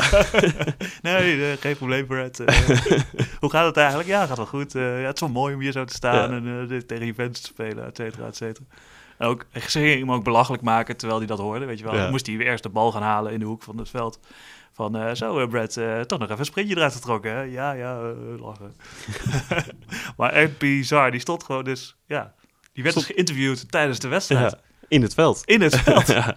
[1.02, 2.40] Nee, geen probleem, Brad.
[2.40, 2.58] Eh,
[3.40, 4.08] hoe gaat het eigenlijk?
[4.08, 4.72] Ja, gaat wel goed.
[4.72, 6.66] Ja, het is wel mooi om hier zo te staan Ja.
[6.68, 8.64] en tegen fans te spelen, et cetera, et cetera.
[9.22, 11.94] En ook, ze gingen hem ook belachelijk maken terwijl hij dat hoorde, weet je wel.
[11.94, 12.00] Ja.
[12.02, 14.20] Dan moest hij weer eerst de bal gaan halen in de hoek van het veld.
[14.72, 17.40] Van, eh, zo eh, Brad, eh, toch nog even een sprintje eruit getrokken, hè?
[17.40, 18.00] Ja, ja,
[18.38, 18.74] lachen.
[20.16, 22.34] maar echt bizar, die stond gewoon dus, ja...
[22.72, 24.50] Die werd dus geïnterviewd tijdens de wedstrijd.
[24.50, 24.58] Ja,
[24.88, 25.42] in het veld.
[25.44, 26.06] In het veld.
[26.18, 26.36] ja.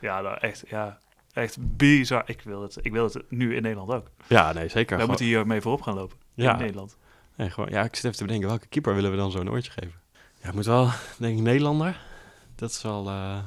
[0.00, 0.98] Ja, nou echt, ja.
[1.32, 2.22] Echt bizar.
[2.26, 4.06] Ik wil het, ik wil het nu in Nederland ook.
[4.26, 4.72] Ja, nee, zeker.
[4.74, 6.96] Wij Gewoon- moeten hier mee voorop gaan lopen ja, in Nederland.
[7.36, 9.70] nee, gewoon, ja, ik zit even te bedenken, welke keeper willen we dan zo'n oortje
[9.70, 10.01] geven?
[10.42, 12.00] Ja, moet wel, denk ik, Nederlander.
[12.54, 13.42] Dat is wel, eh,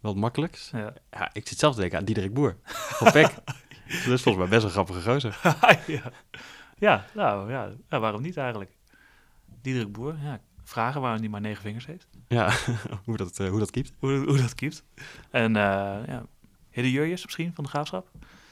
[0.00, 0.70] wel het makkelijkst.
[0.70, 0.92] Ja.
[1.10, 2.56] Ja, ik zit zelf te denken aan Diederik Boer.
[2.64, 3.34] Van PEC.
[4.04, 5.40] dat is volgens mij best een grappige gozer.
[5.86, 6.12] ja.
[6.78, 7.70] ja, nou ja.
[7.88, 8.76] ja, waarom niet eigenlijk?
[9.62, 10.40] Diederik Boer, ja.
[10.64, 12.08] Vragen waarom hij maar negen vingers heeft.
[12.28, 12.52] Ja,
[13.04, 13.92] hoe dat, eh, hoe dat keept.
[13.98, 14.84] Hoe, hoe dat kipt.
[15.30, 16.26] En eh ja,
[16.70, 18.10] Hidde Jurjes misschien van de Graafschap.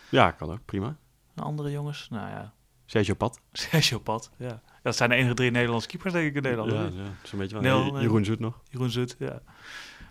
[0.09, 0.97] Ja, kan ook, prima.
[1.35, 2.53] En andere jongens, nou ja.
[2.91, 3.41] Sergio Pat.
[3.53, 4.63] Sergio Pat, ja.
[4.83, 6.73] Dat zijn de enige drie Nederlandse keepers denk ik in Nederland.
[6.73, 7.83] Ja, ja, zo'n beetje wel.
[7.85, 8.01] Nel.
[8.01, 8.61] Jeroen Zoet nog.
[8.71, 9.43] Jeroen Zut, ja.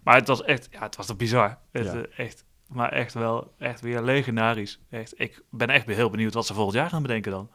[0.03, 1.57] Maar het was echt, ja, het was toch bizar.
[1.71, 1.93] Het, Ja.
[2.01, 4.79] eh, echt, maar echt wel, echt weer legendarisch.
[4.89, 7.49] Echt, ik ben echt heel benieuwd wat ze volgend jaar gaan bedenken dan.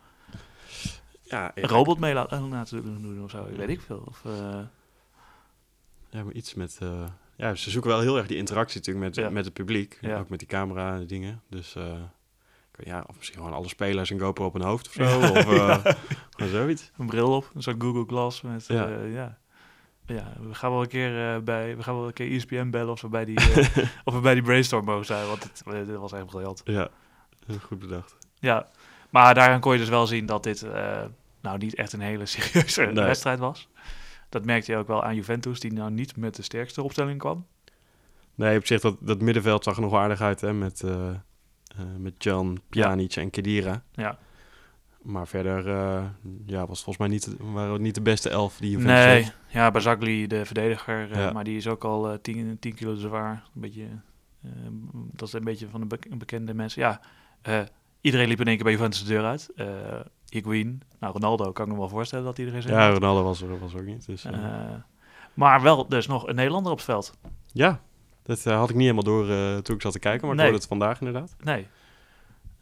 [1.22, 2.38] Ja, Een robot mee laten
[2.70, 4.04] doen doen of zo, weet ik veel.
[4.08, 4.58] Of, eh,
[6.10, 6.78] Ja, maar iets met...
[6.82, 7.04] eh,
[7.36, 9.98] ja, ze zoeken wel heel erg die interactie natuurlijk met, met het publiek.
[10.00, 10.18] Ja.
[10.18, 11.42] Ook met die camera en dingen.
[11.48, 11.82] Dus weet-
[12.78, 15.02] ja, of misschien gewoon alle spelers een GoPro op hun hoofd of zo.
[15.02, 15.16] Ja.
[15.30, 15.92] Of eh,
[16.36, 16.46] Ja.
[16.46, 16.90] zoiets.
[16.98, 18.88] een bril op, een soort Google Glass met, Ja.
[18.88, 19.04] ja.
[19.04, 19.38] ja.
[20.06, 22.92] Ja, we gaan wel een keer eh, bij, we gaan wel een keer ESPN bellen
[22.92, 23.56] of we bij die, eh,
[24.04, 26.62] of we bij die brainstorm mogen zijn, want het, eh, dit was echt briljant.
[26.64, 26.88] Ja,
[27.62, 28.16] goed bedacht.
[28.38, 28.68] Ja,
[29.10, 31.02] maar daaraan kon je dus wel zien dat dit eh,
[31.40, 33.04] nou niet echt een hele serieuze Nee.
[33.04, 33.68] wedstrijd was.
[34.28, 37.46] Dat merkte je ook wel aan Juventus, die nou niet met de sterkste opstelling kwam.
[38.34, 40.52] Nee, op zich, dat, dat middenveld zag er nog aardig uit, hè.
[40.52, 41.14] Met, eh eh,
[41.98, 43.82] met Jan, Pjanic en Kedira.
[43.92, 44.18] Ja.
[45.02, 46.04] Maar verder eh,
[46.46, 49.36] ja, was volgens mij niet, waren het niet de beste elf die Juventus Nee, heeft.
[49.48, 53.42] ja, Bazagli, de verdediger, eh, maar die is ook al eh 10 10 kilo zwaar.
[53.54, 53.84] Een beetje,
[54.42, 54.50] eh,
[55.12, 56.82] dat is een beetje van de bek- bekende mensen.
[56.82, 57.00] Ja,
[57.42, 57.60] eh,
[58.00, 59.50] iedereen liep in één keer bij Juventus de deur uit.
[59.56, 59.66] Eh
[60.28, 62.88] Higuain, nou Ronaldo kan ik me wel voorstellen dat iedereen zin Ja.
[62.90, 64.06] Ronaldo was er, was ook niet.
[64.06, 64.70] Dus, eh, Eh,
[65.34, 67.16] maar wel dus nog een Nederlander op het veld.
[67.52, 67.80] ja,
[68.22, 70.36] dat eh, had ik niet helemaal door eh, toen ik zat te kijken, maar ik
[70.36, 70.44] Nee.
[70.44, 71.34] hoorde het vandaag inderdaad.
[71.42, 71.66] Nee,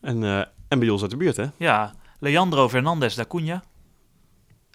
[0.01, 1.47] En, eh en bij ons uit de buurt, hè?
[1.57, 3.63] ja, Leandro Fernandez da Cunha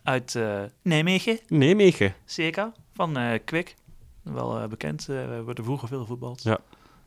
[0.03, 0.39] uit
[0.81, 1.39] Nijmegen.
[1.47, 2.13] Mege.
[2.25, 3.75] Circa, van Kwik.
[4.21, 6.43] Wel bekend, we hebben er vroeger veel gevoetbald.
[6.43, 6.59] Ja.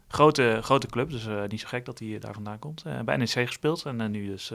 [0.09, 2.85] Grote, grote club, dus niet zo gek dat hij daar vandaan komt.
[3.05, 4.53] Bij NEC gespeeld en nu dus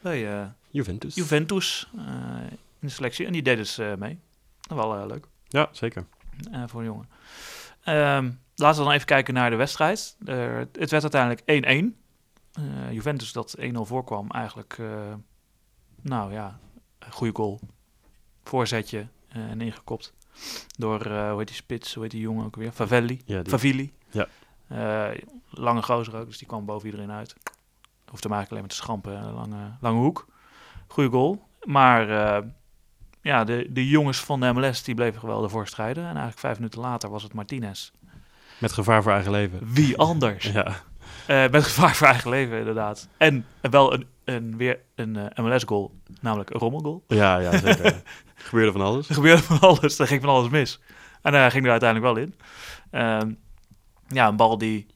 [0.00, 1.14] bij Juventus.
[1.14, 1.88] Juventus
[2.80, 3.26] in de selectie.
[3.26, 4.18] En die deed dus mee.
[4.68, 6.06] Wel leuk ja, zeker.
[6.66, 7.08] voor een jongen.
[7.84, 10.16] Ehm, laten we dan even kijken naar de wedstrijd.
[10.72, 11.96] Het werd uiteindelijk 1-1.
[12.52, 15.14] Eh, Juventus dat 1-0 voorkwam eigenlijk, eh,
[16.02, 16.58] nou ja,
[17.10, 17.60] goede goal.
[18.44, 20.12] Voorzetje eh, en ingekopt
[20.78, 22.72] door, hoe heet die spits, hoe heet die jongen ook weer?
[22.72, 23.22] Favelli.
[23.24, 23.92] Ja, die- Favilli.
[24.10, 24.28] Ja.
[25.50, 27.34] Lange gozer ook, dus die kwam boven iedereen uit.
[28.10, 30.26] Hoeft hem eigenlijk alleen maar te schampen, een lange, lange hoek.
[30.86, 31.48] Goeie goal.
[31.62, 32.42] Maar
[33.24, 36.02] ja, de, de jongens van de MLS die bleven wel ervoor strijden.
[36.02, 37.90] En eigenlijk vijf minuten later was het Martinez.
[38.58, 39.58] Met gevaar voor eigen leven.
[39.72, 40.44] Wie anders?
[40.52, 40.66] Ja,
[41.26, 43.08] Eh, met gevaar voor eigen leven, inderdaad.
[43.16, 47.04] En wel een, een, weer een eh, MLS-goal, namelijk een rommelgoal.
[47.08, 48.02] ja, ja zeker.
[48.34, 49.08] Gebeurde van alles.
[49.08, 50.80] Er gebeurde van alles, er ging van alles mis.
[51.22, 52.34] En daar ging er uiteindelijk wel in.
[52.90, 53.32] Ehm,
[54.08, 54.86] ja, een bal die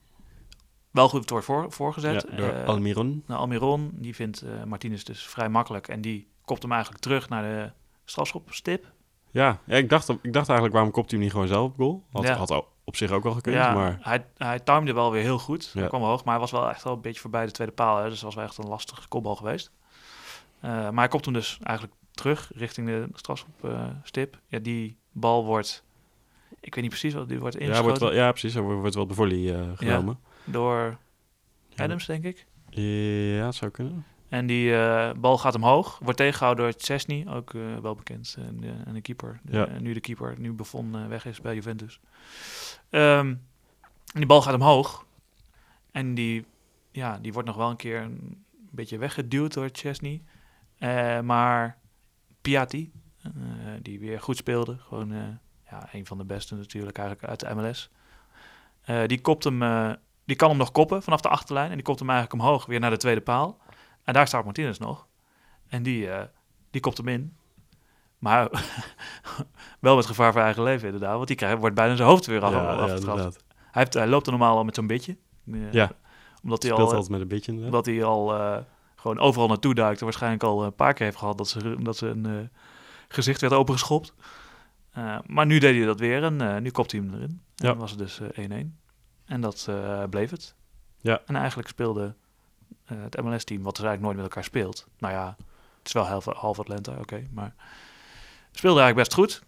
[0.91, 2.25] wel goed wordt voor, voorgezet.
[2.29, 3.23] Ja, door Eh, Almiron.
[3.27, 5.87] nou, Almiron, die vindt Martinez dus vrij makkelijk.
[5.87, 7.71] En die kopt hem eigenlijk terug naar de
[8.09, 8.85] strafschopstip.
[9.31, 11.75] Ja, ja ik, dacht, ik dacht eigenlijk, waarom kopt hij hem niet gewoon zelf op
[11.77, 12.03] goal?
[12.11, 12.35] Had, Ja.
[12.35, 13.97] had op zich ook wel gekund, ja, maar...
[14.01, 15.69] hij, hij timde wel weer heel goed.
[15.73, 15.87] Hij Ja.
[15.87, 17.97] kwam wel hoog, maar hij was wel echt wel een beetje voorbij de tweede paal.
[17.97, 19.71] Hè, dus dat was wel echt een lastige kopbal geweest.
[20.59, 24.39] Eh, maar hij kopt hem dus eigenlijk terug richting de strafschopstip.
[24.47, 25.83] ja, die bal wordt...
[26.59, 27.89] Ik weet niet precies wat die wordt Ja, ingeschoten.
[27.89, 28.55] wordt wel, ja, precies.
[28.55, 30.19] Er wordt wel de volley eh, genomen.
[30.43, 30.97] Door
[31.75, 32.45] Adams, denk ik.
[32.69, 34.05] Ja, zou kunnen.
[34.29, 35.99] En die eh, bal gaat omhoog.
[36.03, 38.35] Wordt tegengehouden door Chesney, ook eh, wel bekend.
[38.39, 39.39] En, de- en de keeper.
[39.43, 39.67] De- Ja.
[39.67, 41.99] en nu de keeper, nu Buffon eh, weg is bij Juventus.
[42.89, 43.39] Ehm, en
[44.13, 45.05] die bal gaat omhoog.
[45.91, 46.45] En die,
[46.91, 50.21] ja, die wordt nog wel een keer een beetje weggeduwd door Chesney.
[50.77, 51.77] Eh, maar
[52.41, 52.91] Piatti,
[53.23, 53.31] eh,
[53.81, 54.77] die weer goed speelde.
[54.77, 55.19] Gewoon eh,
[55.69, 57.89] ja, een van de beste natuurlijk eigenlijk uit de MLS.
[58.81, 59.61] Eh, die kopt hem...
[59.63, 59.91] eh,
[60.25, 61.69] die kan hem nog koppen vanaf de achterlijn.
[61.69, 63.57] En die kopt hem eigenlijk omhoog weer naar de tweede paal.
[64.09, 65.07] En daar staat Martinez nog.
[65.67, 66.23] En die, eh,
[66.71, 67.35] die kopt hem in.
[68.17, 68.49] Maar
[69.79, 71.15] wel met gevaar voor eigen leven inderdaad.
[71.15, 73.19] Want die krijgt, wordt bijna zijn hoofd weer af, ja, afgetrapt.
[73.21, 73.33] hij,
[73.71, 75.17] heeft, hij loopt er normaal al met zo'n bitje.
[75.51, 75.91] Eh, Ja.
[76.43, 77.73] Omdat hij al, eh, altijd met een beetje inderdaad.
[77.73, 78.27] omdat hij al
[78.95, 79.99] gewoon overal naartoe duikt.
[79.99, 82.49] En waarschijnlijk al een paar keer heeft gehad dat ze, dat ze een
[83.07, 84.13] gezicht werd opengeschopt.
[85.25, 87.29] Maar nu deed hij dat weer en nu kopt hij hem erin.
[87.29, 87.67] En Ja.
[87.67, 88.79] dan was het dus eh, 1-1.
[89.25, 89.69] En dat
[90.09, 90.55] bleef het.
[91.01, 91.21] Ja.
[91.25, 92.15] En eigenlijk speelde
[92.93, 94.87] het MLS-team, wat dus eigenlijk nooit met elkaar speelt.
[94.99, 95.35] Nou ja,
[95.77, 97.27] het is wel half, half Atlanta, oké.
[97.33, 97.53] maar
[98.51, 99.43] speelde eigenlijk best goed,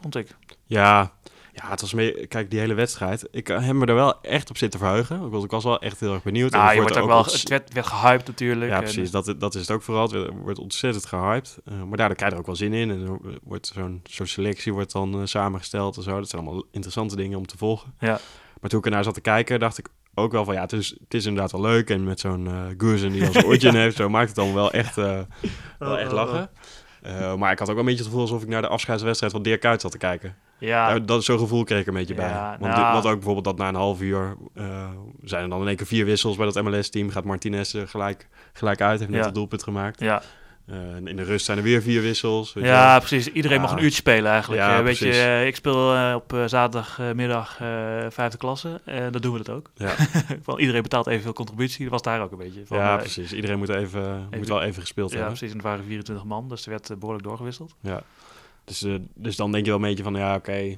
[0.00, 0.36] vond ik.
[0.66, 1.12] Ja,
[1.54, 2.26] Ja, het was meer...
[2.28, 3.28] Kijk, die hele wedstrijd.
[3.30, 5.24] Ik eh, heb me er wel echt op zitten verheugen.
[5.24, 6.52] Ik was, ik was wel echt heel erg benieuwd.
[6.52, 8.70] En Nou, je wordt ook wel, ontz- het werd, werd gehyped natuurlijk.
[8.70, 9.10] Ja, en precies.
[9.10, 10.10] Dat, dat is het ook vooral.
[10.10, 11.58] Het wordt- ontzettend gehyped.
[11.64, 12.90] Eh, maar daardoor krijg je er ook wel zin in.
[12.90, 16.18] En er wordt zo'n zo'n selectie wordt dan eh, samengesteld en zo.
[16.18, 17.94] Dat zijn allemaal interessante dingen om te volgen.
[17.98, 18.18] Ja.
[18.60, 20.54] Maar toen ik ernaar zat te kijken, dacht ik ook wel van...
[20.54, 21.90] Ja, het is, het is inderdaad wel leuk.
[21.90, 24.98] En met zo'n eh Guzen die als origin heeft, zo maakt het dan wel echt,
[24.98, 25.18] eh,
[25.78, 26.50] wel echt lachen.
[27.02, 29.32] Eh, maar ik had ook wel een beetje het gevoel alsof ik naar de afscheidswedstrijd
[29.32, 30.34] van Dirk Kuyt zat te kijken.
[30.58, 32.28] Ja, Daar- dat, Zo'n gevoel kreeg ik een beetje bij.
[32.28, 34.36] Ja, Want, nou- dit- want ook bijvoorbeeld dat na een half uur
[35.22, 37.10] zijn er dan in één keer vier wissels bij dat MLS-team.
[37.10, 39.26] Gaat Martinez gelijk, gelijk uit, heeft net Ja.
[39.26, 40.00] het doelpunt gemaakt.
[40.00, 40.22] ja.
[40.72, 42.52] Eh, in de rust zijn er weer vier wissels.
[42.52, 43.26] weet ja precies.
[43.28, 43.62] Iedereen Ja.
[43.62, 44.62] mag een uurtje spelen eigenlijk.
[44.62, 45.46] Ja, Eh, weet je, precies.
[45.48, 47.56] ik speel eh, op zaterdagmiddag
[48.08, 48.80] vijfde klasse.
[48.84, 49.70] En dan doen we dat ook.
[49.74, 49.94] Ja.
[50.42, 51.80] Van, iedereen betaalt evenveel contributie.
[51.82, 52.66] Dat was daar ook een beetje.
[52.66, 53.32] Van, ja, precies.
[53.32, 55.36] Iedereen moet, even, moet wel even gespeeld Ja, hebben.
[55.36, 55.54] precies.
[55.54, 57.74] En er waren 24 man, dus er werd eh, behoorlijk doorgewisseld.
[57.80, 58.02] Ja.
[58.64, 60.76] Dus, dus dan denk je wel een beetje van, ja, oké.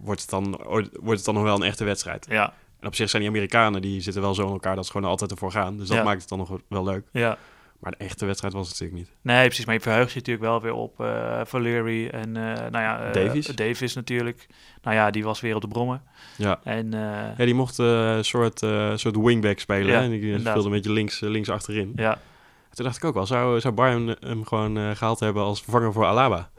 [0.00, 0.60] wordt, het dan,
[1.00, 2.26] wordt het dan nog wel een echte wedstrijd?
[2.30, 4.92] Ja, En op zich zijn die Amerikanen, die zitten wel zo in elkaar dat ze
[4.92, 5.76] gewoon altijd ervoor gaan.
[5.76, 7.06] Dus dat maakt het dan nog wel leuk.
[7.12, 7.38] ja.
[7.78, 9.16] Maar de echte wedstrijd was het natuurlijk niet.
[9.22, 9.64] Nee, precies.
[9.64, 13.12] Maar je verheugt je natuurlijk wel weer op eh Valeri en eh, nou ja, eh,
[13.12, 13.46] Davies.
[13.46, 14.46] Davis natuurlijk.
[14.82, 16.02] Nou ja, die was weer op de brommen.
[16.36, 16.60] Ja.
[16.64, 18.58] En Ja, die mocht een soort,
[18.94, 19.92] soort wingback spelen.
[19.92, 20.48] Ja, en die inderdaad.
[20.48, 21.92] speelde een beetje links, links achterin.
[21.96, 22.18] ja,
[22.74, 25.92] Toen dacht ik ook wel, zou, zou Bayern hem gewoon eh, gehaald hebben als vervanger
[25.92, 26.50] voor Alaba?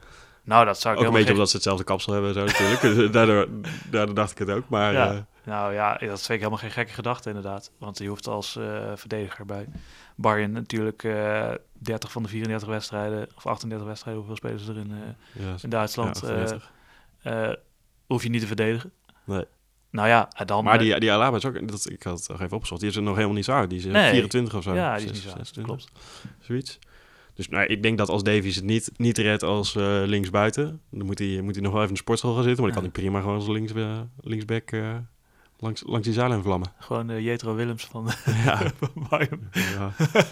[0.43, 2.81] nou dat zou ik Ook een beetje omdat ze hetzelfde kapsel hebben, zo natuurlijk.
[2.81, 3.47] Dus daardoor,
[3.89, 4.69] daardoor dacht ik het ook.
[4.69, 5.25] Maar Ja.
[5.43, 7.71] Nou ja, dat is zeker helemaal geen gekke gedachte inderdaad.
[7.77, 8.59] Want je hoeft als
[8.95, 9.67] verdediger bij
[10.21, 14.77] Bayern natuurlijk eh 30 van de 34 wedstrijden, of 38 wedstrijden, hoeveel spelen ze er
[14.77, 16.71] in, eh, in Duitsland, ja, eh, 38.
[17.21, 17.49] eh,
[18.07, 18.91] hoef je niet te verdedigen.
[19.25, 19.45] Nee.
[19.91, 20.63] Nou ja, dan...
[20.63, 22.89] maar eh, die, die Alaba is ook, dat, ik had het nog even opgezocht, die
[22.89, 23.69] is er nog helemaal niet zo oud.
[23.69, 24.11] Die is eh, Nee.
[24.11, 24.73] 24 of zo.
[24.73, 25.37] ja, die is niet Zes- zo.
[25.37, 25.91] 26, Klopt.
[26.39, 26.79] Zoiets.
[27.33, 31.05] Dus nou, ik denk dat als Davies het niet, niet redt als eh, linksbuiten, dan
[31.05, 32.63] moet hij, moet hij nog wel even in de sportschool gaan zitten.
[32.63, 34.95] Maar dan kan hij prima gewoon als links, eh, linksback eh,
[35.59, 36.71] langs, langs die zeilen vlammen.
[36.77, 38.07] Gewoon de Jetro Willems van,
[38.45, 38.57] ja.
[38.79, 39.49] van Bayern.
[39.51, 39.91] ja.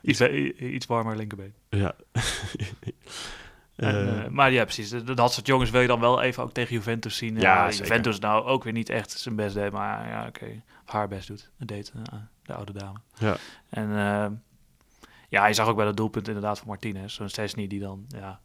[0.00, 1.54] Iets, iets warmer linkerbeen.
[1.68, 1.94] ja.
[2.12, 4.90] En, Eh, eh, maar ja, precies.
[4.90, 7.40] Dat, dat soort jongens wil je dan wel even ook tegen Juventus zien.
[7.40, 7.70] Ja.
[7.70, 10.62] Juventus nou ook weer niet echt zijn best deed, maar ja, oké.
[10.84, 11.50] Haar best doet.
[11.58, 12.98] Deed eh, de oude dame.
[13.18, 13.36] Ja.
[13.68, 13.88] En
[15.28, 17.14] ja, je zag ook bij dat doelpunt inderdaad van Martinez.
[17.14, 18.40] Zo'n Stesny die dan, ja,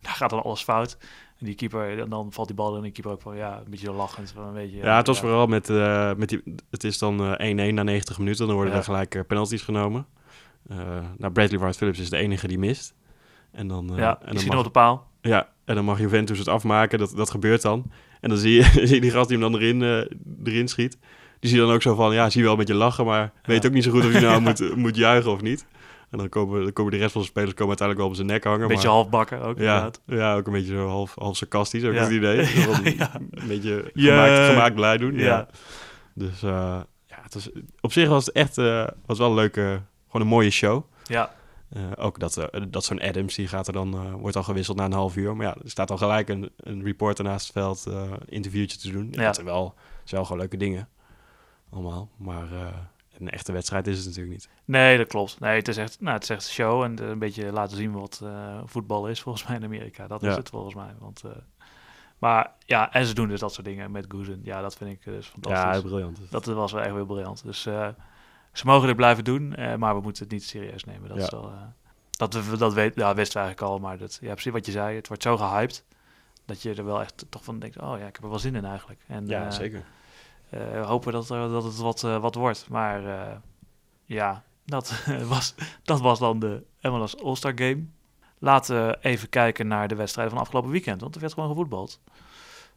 [0.00, 0.96] daar gaat dan alles fout.
[1.42, 3.56] En die keeper, dan, dan valt die bal in en die keeper ook van, ja,
[3.64, 4.30] een beetje lachend.
[4.34, 6.42] Van een beetje, Ja, het was vooral met, eh, met die...
[6.70, 8.46] Het is dan eh, 1-1 na 90 minuten.
[8.46, 8.78] Dan worden Ja.
[8.78, 10.06] er gelijk eh, penalties genomen.
[10.68, 10.76] Eh
[11.18, 12.94] nou, Bradley Wright Phillips is de enige die mist.
[13.52, 15.06] En dan, eh, Ja, en dan mag, op de paal.
[15.20, 16.98] ja, en dan mag Juventus het afmaken.
[16.98, 17.90] Dat, dat gebeurt dan.
[18.20, 20.98] En dan zie je, zie je die gast die hem dan erin, eh, erin schiet.
[21.40, 22.14] Die zie je dan ook zo van...
[22.14, 23.68] Ja, zie je wel een beetje lachen, maar weet Ja.
[23.68, 25.66] ook niet zo goed of je nou moet, moet juichen of niet.
[26.12, 28.26] En dan komen, dan komen de rest van de spelers komen uiteindelijk wel op zijn
[28.26, 28.60] nek hangen.
[28.62, 30.00] Een beetje maar, halfbakken ook ja, inderdaad.
[30.06, 32.02] ja, ook een beetje zo half, half sarcastisch, ook Ja.
[32.02, 32.46] het idee.
[32.96, 33.10] Ja.
[33.30, 35.14] Een beetje gemaakt, gemaakt blij doen.
[35.14, 35.48] Ja.
[36.14, 39.80] Dus eh, ja, het was, op zich was het echt eh, was wel een leuke,
[40.06, 40.82] gewoon een mooie show.
[41.04, 41.32] Ja,
[41.68, 44.92] Eh, ook dat, dat zo'n Adams, die gaat er dan, wordt al gewisseld na een
[44.92, 45.36] half uur.
[45.36, 48.90] Maar ja, er staat al gelijk een, een reporter naast het veld, een interviewtje te
[48.92, 49.08] doen.
[49.10, 49.24] Ja.
[49.24, 50.88] Dat zijn wel, zijn wel gewoon leuke dingen.
[51.70, 52.08] Allemaal.
[52.16, 52.46] Maar
[53.18, 54.48] een echte wedstrijd is het natuurlijk niet.
[54.64, 55.40] nee, dat klopt.
[55.40, 57.76] Nee, het is echt, nou, het is echt een show en eh, een beetje laten
[57.76, 60.06] zien wat eh, voetbal is volgens mij in Amerika.
[60.06, 60.94] Dat is het volgens mij.
[60.98, 61.30] Want, eh,
[62.18, 64.40] maar ja, en ze doen dus dat soort dingen met Goosen.
[64.42, 65.74] Ja, dat vind ik dus fantastisch.
[65.74, 66.18] Ja, briljant.
[66.30, 67.42] Dat was wel echt weer briljant.
[67.44, 67.62] Dus
[68.52, 71.08] ze mogen dit blijven doen, maar we moeten het niet serieus nemen.
[71.08, 71.22] Dat Ja.
[71.24, 71.52] is wel,
[72.10, 74.72] dat, we, dat weet, ja, wisten we eigenlijk al, maar dat, ja, precies wat je
[74.72, 74.96] zei.
[74.96, 75.84] Het wordt zo gehyped
[76.44, 78.54] dat je er wel echt toch van denkt, oh ja, ik heb er wel zin
[78.54, 79.00] in eigenlijk.
[79.06, 79.82] En, Ja, zeker.
[80.52, 82.68] Eh, hopen dat, er, dat het wat, eh, wat wordt.
[82.68, 83.36] Maar eh,
[84.04, 87.84] ja, dat was, dat was dan de MLS All-Star Game.
[88.38, 91.00] Laten we even kijken naar de wedstrijden van afgelopen weekend.
[91.00, 92.00] Want er werd gewoon gevoetbald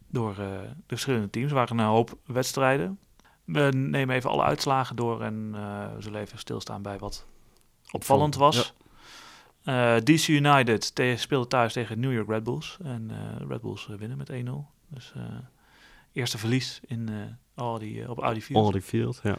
[0.07, 1.49] door eh, de verschillende teams.
[1.49, 2.99] Er waren een hoop wedstrijden.
[3.43, 7.25] We nemen even alle uitslagen door en eh, we zullen even stilstaan bij wat
[7.91, 8.73] opvallend was.
[9.63, 12.77] Eh, DC United te- speelde thuis tegen New York Red Bulls.
[12.83, 14.33] En eh Red Bulls eh, winnen met 1-0.
[14.87, 15.21] Dus eh,
[16.15, 17.15] eerste verlies in eh
[17.55, 18.63] Audi, eh, op Audi Field.
[18.63, 19.37] Audi Field, ja.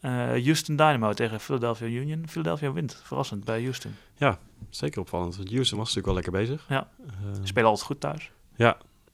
[0.00, 0.10] Eh,
[0.44, 2.28] Houston Dynamo tegen Philadelphia Union.
[2.28, 3.94] Philadelphia wint, verrassend, bij Houston.
[4.70, 5.36] Zeker opvallend.
[5.36, 6.66] Want Houston was natuurlijk wel lekker bezig.
[6.68, 6.88] Ja.
[7.34, 8.30] Ze spelen altijd goed thuis.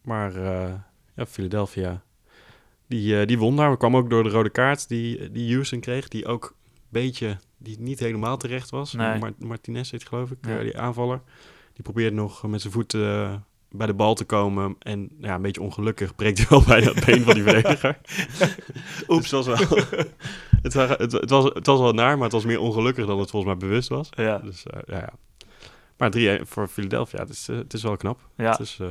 [0.03, 0.75] Maar eh,
[1.17, 2.03] ja, Philadelphia,
[2.87, 3.71] die, die won daar.
[3.71, 6.09] We kwam ook door de rode kaart die, die Houston kreeg.
[6.09, 8.93] Die ook een beetje, die niet helemaal terecht was.
[8.93, 9.19] Nee.
[9.19, 10.59] Mar- Martinez heet geloof ik, Ja.
[10.62, 11.21] die aanvaller.
[11.73, 13.35] Die probeerde nog met zijn voet eh,
[13.77, 14.77] bij de bal te komen.
[14.79, 17.99] En ja, een beetje ongelukkig breekt hij wel bijna het been van die verdediger.
[19.09, 19.31] Oeps.
[19.31, 19.57] Was wel,
[20.62, 23.18] het, was, het, het, was, het was wel naar, maar het was meer ongelukkig dan
[23.18, 24.09] het volgens mij bewust was.
[24.11, 25.12] Ja, Dus eh, ja, ja.
[25.97, 28.29] Maar 3-1 voor Philadelphia, het is, eh, het is wel knap.
[28.37, 28.51] ja.
[28.51, 28.89] Het is, eh,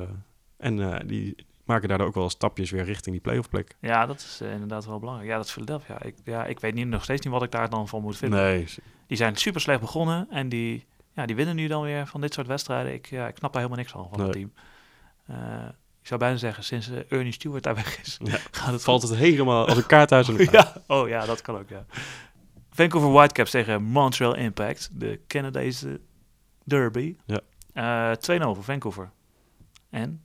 [0.58, 3.76] En die maken daardoor ook wel stapjes weer richting die playoff plek.
[3.82, 5.30] Ja, dat is inderdaad wel belangrijk.
[5.30, 6.02] Ja, dat is Philadelphia.
[6.04, 8.40] Ik, ja, ik weet niet, nog steeds niet wat ik daar dan van moet vinden.
[8.40, 8.68] Nee,
[9.08, 12.34] Die zijn super slecht begonnen en die, ja, die winnen nu dan weer van dit
[12.34, 12.94] soort wedstrijden.
[12.94, 14.52] Ik, ja, ik snap daar helemaal niks van, van het team.
[15.34, 15.66] Eh,
[16.02, 19.02] ik zou bijna zeggen, sinds eh, Ernie Stewart daar weg is, Ja, gaat het valt
[19.02, 20.52] het helemaal als een in elkaar.
[20.52, 21.86] ja, oh ja, dat kan ook, ja.
[22.70, 26.00] Vancouver Whitecaps tegen Montreal Impact, de Canadese
[26.64, 27.16] derby.
[27.26, 27.42] Ja.
[27.74, 29.12] Eh 2-0 voor Vancouver.
[29.90, 30.24] En?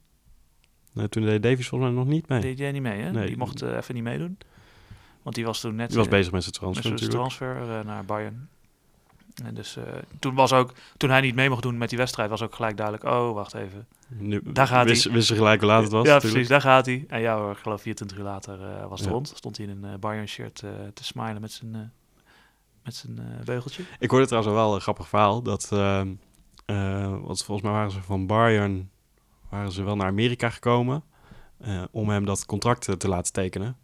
[0.93, 2.41] Nou, toen deed Davies volgens mij nog niet mee.
[2.41, 3.11] Deed jij niet mee, hè?
[3.11, 3.27] Nee.
[3.27, 4.39] Die mocht eh, even niet meedoen.
[5.23, 5.89] Want die was toen net...
[5.89, 7.39] Die was eh, bezig met zijn met transfer zijn natuurlijk.
[7.39, 8.49] transfer eh, naar Bayern.
[9.45, 9.83] En dus eh,
[10.19, 12.77] toen was ook, toen hij niet mee mocht doen met die wedstrijd, was ook gelijk
[12.77, 13.87] duidelijk, oh, wacht even.
[14.09, 15.13] Nu, Daar gaat wist, hij.
[15.13, 16.33] wist ze gelijk hoe laat het was ja, natuurlijk.
[16.33, 17.05] precies, daar gaat hij.
[17.09, 19.15] En ja hoor, ik geloof 24 uur later eh, was het Ja.
[19.15, 19.33] rond.
[19.37, 21.93] Stond hij in een eh, Bayern-shirt eh, te smilen met zijn,
[22.85, 23.83] met zijn beugeltje.
[23.99, 25.43] Ik hoorde trouwens wel een grappig verhaal.
[25.43, 26.09] Dat, ehm,
[26.67, 28.91] eh, want volgens mij waren ze van Bayern
[29.49, 31.03] waren ze wel naar Amerika gekomen.
[31.91, 33.77] om hem dat contract te laten tekenen.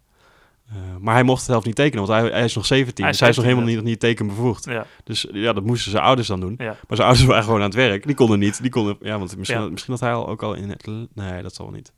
[0.69, 3.03] Eh, maar hij mocht het zelf niet tekenen, want hij, hij is nog 17.
[3.03, 4.65] Hij is dus hij is nog 17 helemaal niet, niet tekenbevoegd.
[4.65, 6.55] Ja, Dus ja, dat moesten zijn ouders dan doen.
[6.57, 6.65] ja.
[6.65, 8.05] Maar zijn ouders waren gewoon aan het werk.
[8.05, 8.61] Die konden niet.
[8.61, 9.69] Die konden, ja, want misschien, Ja.
[9.69, 10.87] misschien dat hij al ook al in het...
[11.13, 11.91] Nee, dat zal wel niet.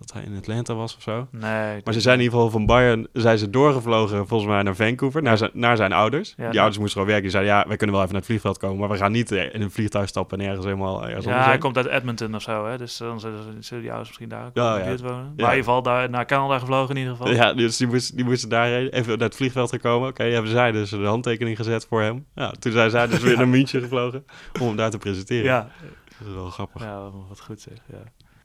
[0.00, 1.26] Dat hij in Atlanta was of zo.
[1.30, 1.80] Nee.
[1.84, 5.22] Maar ze zijn in ieder geval van Bayern zijn ze doorgevlogen volgens mij naar Vancouver,
[5.22, 6.34] naar zijn, naar zijn ouders.
[6.36, 7.22] Ja, die ouders moesten gewoon werken.
[7.22, 9.32] Die zeiden, ja, wij kunnen wel even naar het vliegveld komen, maar we gaan niet
[9.32, 12.42] eh, in een vliegtuig stappen en ergens helemaal ergens Ja, hij komt uit Edmonton of
[12.42, 12.78] zo, hè?
[12.78, 15.16] Dus dan zullen, die ouders misschien daar Ja, in de buurt wonen.
[15.16, 17.32] Maar in ieder geval daar naar Canada gevlogen in ieder geval.
[17.32, 20.08] Ja, dus die moesten, die moesten daarheen, even naar het vliegveld gekomen.
[20.08, 22.26] Oké, hebben zij dus de handtekening gezet voor hem.
[22.34, 24.24] Ja, toen zijn zij dus weer naar München gevlogen
[24.60, 25.44] om hem daar te presenteren.
[25.44, 25.68] ja,
[26.18, 26.82] Dat is wel grappig.
[26.82, 27.78] Ja, wat goed zeg.
[27.86, 27.98] Ja.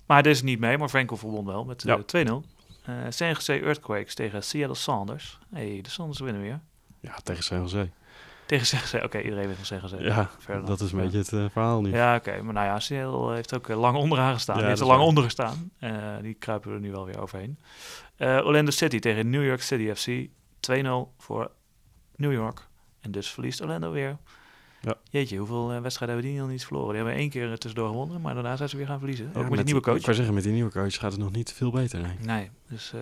[0.06, 2.26] Maar hij is niet mee, maar Vancouver won wel met eh, Ja.
[2.41, 2.45] 2-0.
[2.84, 5.39] Eh San Jose Earthquakes tegen Seattle Sounders.
[5.53, 6.60] hey, de Sounders winnen weer.
[6.99, 7.89] Ja, tegen San Jose.
[8.45, 9.03] Tegen San Jose.
[9.03, 9.97] Oké, iedereen weet van San Jose.
[10.03, 10.30] Ja,
[10.66, 11.03] dat is een Ja.
[11.03, 11.91] beetje het eh, verhaal nu.
[11.91, 12.41] Ja, oké.
[12.41, 14.56] Maar nou ja, Seattle heeft ook eh, lang onderaan gestaan.
[14.56, 15.08] Ja, die heeft er lang waar.
[15.08, 15.72] onder gestaan.
[15.80, 17.60] Eh, die kruipen er nu wel weer overheen.
[18.16, 20.30] Eh, Orlando City tegen New York City FC.
[20.60, 21.51] 2-0 voor
[22.16, 22.68] New York.
[23.01, 24.18] En dus verliest Orlando weer.
[24.86, 24.96] Ja.
[25.10, 26.88] Jeetje, hoeveel eh, wedstrijden hebben die nog niet verloren?
[26.90, 29.28] Die hebben één keer eh, tussendoor gewonnen, maar daarna zijn ze weer gaan verliezen.
[29.34, 29.98] Ook met, die nieuwe coach.
[29.98, 32.02] Ik wou zeggen, met die nieuwe coach gaat het nog niet veel beter.
[32.02, 32.16] Nee.
[32.22, 33.02] Nee, dus eh,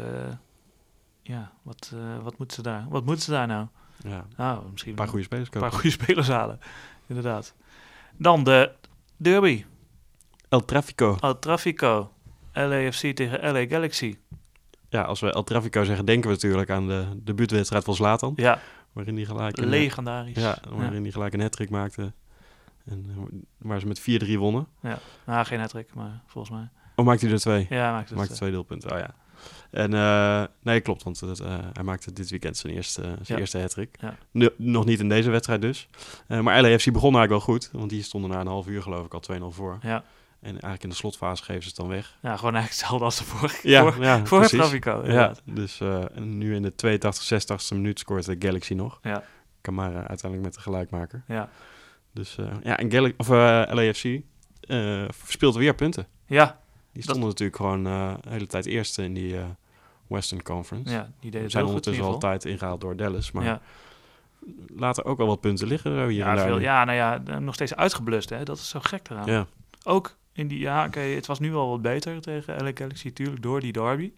[1.21, 2.85] ja, wat, wat moeten ze daar?
[2.89, 3.67] Wat moeten ze daar nou?
[4.03, 5.69] Ja, Nou, misschien een paar goede spelers een kopen.
[5.69, 6.59] paar goede spelers halen.
[7.07, 7.53] Inderdaad.
[8.17, 8.71] Dan de
[9.17, 9.65] derby.
[10.49, 11.17] El Trafico.
[11.19, 12.11] El Trafico.
[12.53, 14.17] LAFC tegen LA Galaxy.
[14.89, 18.33] Ja, als we El Trafico zeggen, denken we natuurlijk aan de debuutwedstrijd van Zlatan.
[18.35, 18.59] Ja,
[18.93, 20.35] Waarin hij gelijk een, legendarisch.
[20.37, 22.13] ja, waarin hij gelijk een hat maakte.
[22.85, 23.23] En eh,
[23.57, 24.03] waar ze met 4-3
[24.37, 24.67] wonnen.
[25.25, 26.69] Nou, geen hat maar volgens mij.
[26.95, 27.65] Of maakte hij er twee?
[27.69, 29.15] Ja, maakte eh, twee deelpunten, oh ja.
[29.71, 33.37] En eh, nee, klopt, want het, eh, hij maakte dit weekend zijn eerste, zijn Ja.
[33.37, 33.95] eerste hat-trick.
[34.01, 34.15] Ja.
[34.31, 35.87] Nu- nog niet in deze wedstrijd dus.
[36.27, 39.13] Maar LAFC begon eigenlijk wel goed, want die stonden na een half uur geloof ik
[39.13, 39.77] al 2-0 voor.
[39.81, 40.03] ja.
[40.43, 42.17] En eigenlijk in de slotfase geven ze het dan weg.
[42.21, 43.69] ja, gewoon eigenlijk hetzelfde als de vorige.
[43.69, 44.45] Ja, voor, ja voor.
[44.47, 45.03] Trafico.
[45.05, 48.99] Ja, dus eh, en nu in de 82, 86 minuut scoort de Galaxy nog.
[49.01, 49.23] Ja.
[49.61, 51.23] Kamara uiteindelijk met de gelijkmaker.
[51.27, 51.49] Ja.
[52.13, 54.19] Dus eh, ja, en Gal of, eh, LAFC
[55.13, 56.07] verspeelt weer punten.
[56.25, 59.35] Ja, Die Dat- stonden natuurlijk gewoon de hele tijd eerste in die
[60.07, 60.93] Western Conference.
[60.93, 63.31] ja, die het zijn ondertussen altijd ingehaald door Dallas.
[63.31, 63.61] Maar Ja.
[64.75, 66.45] laten ook wel wat punten liggen hier en Ja, daar.
[66.47, 68.29] veel, ja, nou ja, nog steeds uitgeblust.
[68.29, 68.43] Hè?
[68.43, 69.25] Dat is zo gek eraan.
[69.25, 69.45] ja.
[69.83, 73.41] Ook in die, ja, oké, het was nu wel wat beter tegen LA Galaxy, tuurlijk,
[73.41, 74.11] door die derby.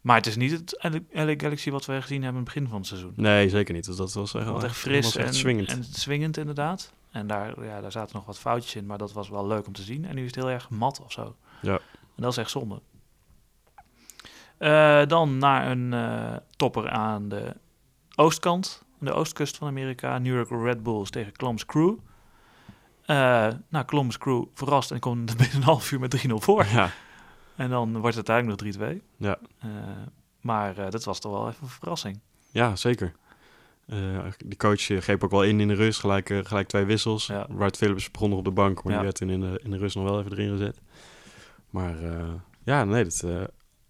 [0.00, 2.68] Maar het is niet het LA LA Galaxy wat we gezien hebben in het begin
[2.68, 3.12] van het seizoen.
[3.16, 3.84] Nee, zeker niet.
[3.84, 5.68] Dus dat was echt, echt fris was echt en, swingend.
[5.68, 6.92] en swingend inderdaad.
[7.10, 9.72] En daar, ja, daar zaten nog wat foutjes in, maar dat was wel leuk om
[9.72, 10.04] te zien.
[10.04, 11.36] En nu is het heel erg mat of zo.
[11.62, 11.80] Ja.
[12.16, 12.80] En dat is echt zonde.
[14.58, 17.54] Eh, dan naar een eh, topper aan de
[18.14, 20.18] oostkant, aan de oostkust van Amerika.
[20.18, 21.96] New York Red Bulls tegen Columbus Crew.
[23.12, 26.64] Eh nou, Columbus Crew verrast en komt binnen een half uur met 3-0 voor.
[26.66, 26.90] ja,
[27.56, 29.02] En dan wordt het uiteindelijk nog 3-2.
[29.16, 29.38] Ja.
[29.58, 29.68] Eh,
[30.40, 32.20] maar eh, dat was toch wel even een verrassing.
[32.50, 33.12] ja, zeker.
[34.38, 36.00] De coach greep ook wel in in de rust.
[36.00, 37.26] Gelijk, gelijk twee wissels.
[37.26, 37.46] Ja.
[37.48, 38.82] Wright Phillips begon nog op de bank.
[38.82, 38.98] Maar Ja.
[38.98, 40.80] die werd toen in de, in de rust nog wel even erin gezet.
[41.70, 41.96] Maar
[42.64, 43.24] ja, nee, dat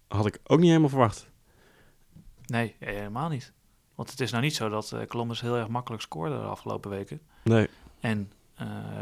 [0.07, 1.29] had ik ook niet helemaal verwacht.
[2.45, 3.51] Nee, helemaal niet.
[3.95, 7.21] Want het is nou niet zo dat Columbus heel erg makkelijk scoorde de afgelopen weken.
[7.43, 7.67] Nee,
[7.99, 8.31] En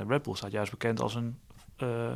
[0.08, 1.40] Red Bull staat juist bekend als een
[1.76, 2.16] eh,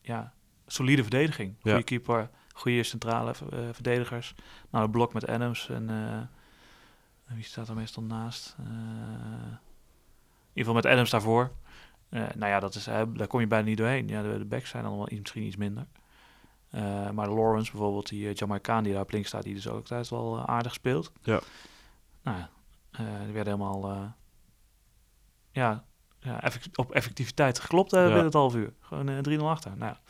[0.00, 0.32] ja,
[0.66, 1.54] solide verdediging.
[1.60, 1.82] Goede Ja.
[1.82, 4.34] keeper, goede centrale eh, verdedigers.
[4.70, 8.56] Nou, het blok met Adams en eh, wie staat er meestal naast?
[8.58, 11.52] Eh, in ieder geval met Adams daarvoor.
[12.08, 14.08] Eh, nou ja, dat is, eh, daar kom je bijna niet doorheen.
[14.08, 15.86] Ja, de, de backs zijn dan wel iets, misschien iets minder.
[16.70, 20.10] Eh, maar Lawrence bijvoorbeeld, die Jamaicaan die daar op links staat, die dus ook thuis
[20.10, 21.12] wel eh, aardig speelt.
[21.22, 21.40] Ja.
[22.22, 22.50] Nou ja,
[22.90, 24.04] eh, die werden helemaal eh,
[25.50, 25.84] ja,
[26.22, 28.06] ja, effect- op effectiviteit geklopt eh, Ja.
[28.06, 28.72] binnen het half uur.
[28.80, 29.76] Gewoon eh 3-0 achter.
[29.76, 30.00] Nou, ja.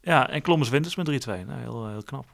[0.00, 1.44] Ja, en Columbus wint dus met 3-2.
[1.46, 2.26] Nou, heel, heel knap.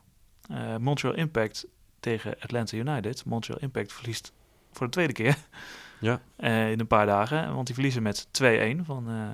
[0.48, 1.66] Eh, Montreal Impact
[2.00, 3.24] tegen Atlanta United.
[3.24, 4.32] Montreal Impact verliest
[4.72, 5.36] voor de tweede keer
[6.00, 6.20] Ja.
[6.36, 7.54] eh, in een paar dagen.
[7.54, 9.28] Want die verliezen met 2-1 van, eh,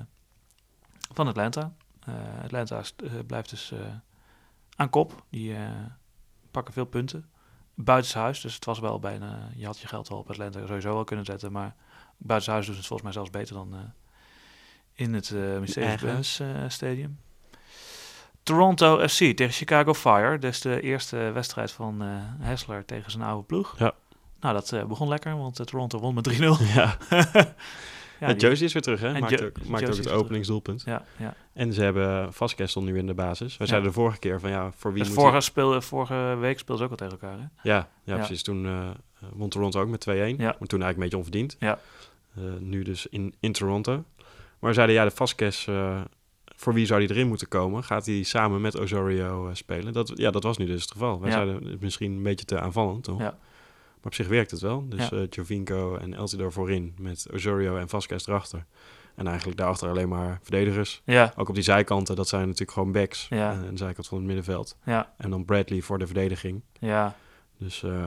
[1.13, 1.73] van Atlanta.
[2.05, 2.13] Eh,
[2.43, 3.79] Atlanta eh, blijft dus eh,
[4.75, 5.23] aan kop.
[5.29, 5.69] Die eh,
[6.51, 7.29] pakken veel punten.
[7.75, 9.49] Buitenshuis, dus het was wel bijna...
[9.55, 11.51] Je had je geld wel op Atlanta sowieso wel kunnen zetten.
[11.51, 11.75] Maar
[12.17, 13.79] buitenshuis doen ze het volgens mij zelfs beter dan eh,
[14.93, 17.19] in het eh Mercedes-Benz eh, Stadium.
[18.43, 20.39] Toronto FC tegen Chicago Fire.
[20.39, 22.07] Dus de eerste wedstrijd van eh
[22.39, 23.75] Hessler tegen zijn oude ploeg.
[23.79, 23.93] Ja.
[24.39, 26.39] Nou, dat begon lekker, want eh, Toronto won met 3-0.
[26.39, 26.97] Ja.
[28.19, 29.19] ja, en is weer terug, hè?
[29.19, 30.83] Maakt Jo- ook, maakt het openingsdoelpunt.
[30.85, 31.33] Ja, ja.
[31.53, 33.57] En ze hebben Vasquez nu in de basis.
[33.57, 36.59] Wij zeiden de vorige keer van ja, voor wie Dus moet vorige, speel, vorige week
[36.59, 37.69] speelden ze ook al tegen elkaar, hè?
[37.69, 38.43] Ja, ja, precies.
[38.43, 38.93] Toen
[39.33, 40.11] won Toronto ook met 2-1.
[40.11, 40.35] Ja.
[40.37, 41.55] Maar toen eigenlijk een beetje onverdiend.
[41.59, 41.79] Ja.
[42.35, 44.03] Eh, nu dus in, in Toronto.
[44.59, 46.01] Maar zeiden ja, de Vasquez, eh,
[46.55, 47.83] voor wie zou die erin moeten komen?
[47.83, 49.93] Gaat hij samen met Osorio eh, spelen?
[49.93, 51.19] Dat, ja, dat was nu dus het geval.
[51.21, 51.35] Wij Ja.
[51.35, 53.19] zeiden misschien een beetje te aanvallend, toch?
[53.19, 53.23] Ja.
[53.95, 54.89] Maar op zich werkt het wel.
[54.89, 55.25] Dus Ja.
[55.29, 58.65] Jovinko en Eltidoor voorin met Osorio en Vasquez erachter.
[59.15, 61.01] En eigenlijk daarachter alleen maar verdedigers.
[61.05, 63.27] Ja, Ook op die zijkanten, dat zijn natuurlijk gewoon backs.
[63.29, 63.51] Ja.
[63.51, 64.77] En de zijkant van het middenveld.
[64.85, 66.61] ja, En dan Bradley voor de verdediging.
[66.79, 67.15] ja.
[67.57, 68.05] Dus eh,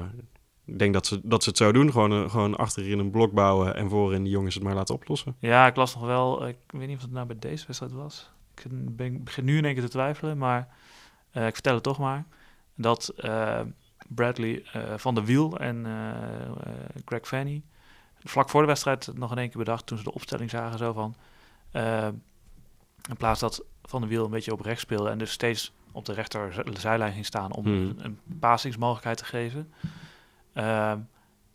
[0.68, 1.90] ik denk dat ze, dat ze het zo doen.
[1.92, 5.36] Gewoon, eh, gewoon achterin een blok bouwen en voorin die jongens het maar laten oplossen.
[5.38, 8.30] Ja, ik las nog wel, ik weet niet of het nou bij deze wedstrijd was.
[8.54, 8.64] Ik
[8.96, 10.68] ben, begin nu in één keer te twijfelen, maar
[11.30, 12.24] eh, ik vertel het toch maar.
[12.74, 13.60] Dat eh,
[14.08, 16.72] Bradley eh, van de Wiel en eh, eh,
[17.04, 17.62] Greg Fanny
[18.24, 20.92] vlak voor de wedstrijd nog in één keer bedacht toen ze de opstelling zagen zo
[20.92, 21.14] van...
[21.70, 22.08] eh,
[23.08, 26.04] in plaats dat Van de Wiel een beetje op rechts speelde en dus steeds op
[26.04, 27.94] de rechter zijlijn ging staan om Hmm.
[27.98, 29.72] een passingsmogelijkheid te geven,
[30.59, 30.92] eh,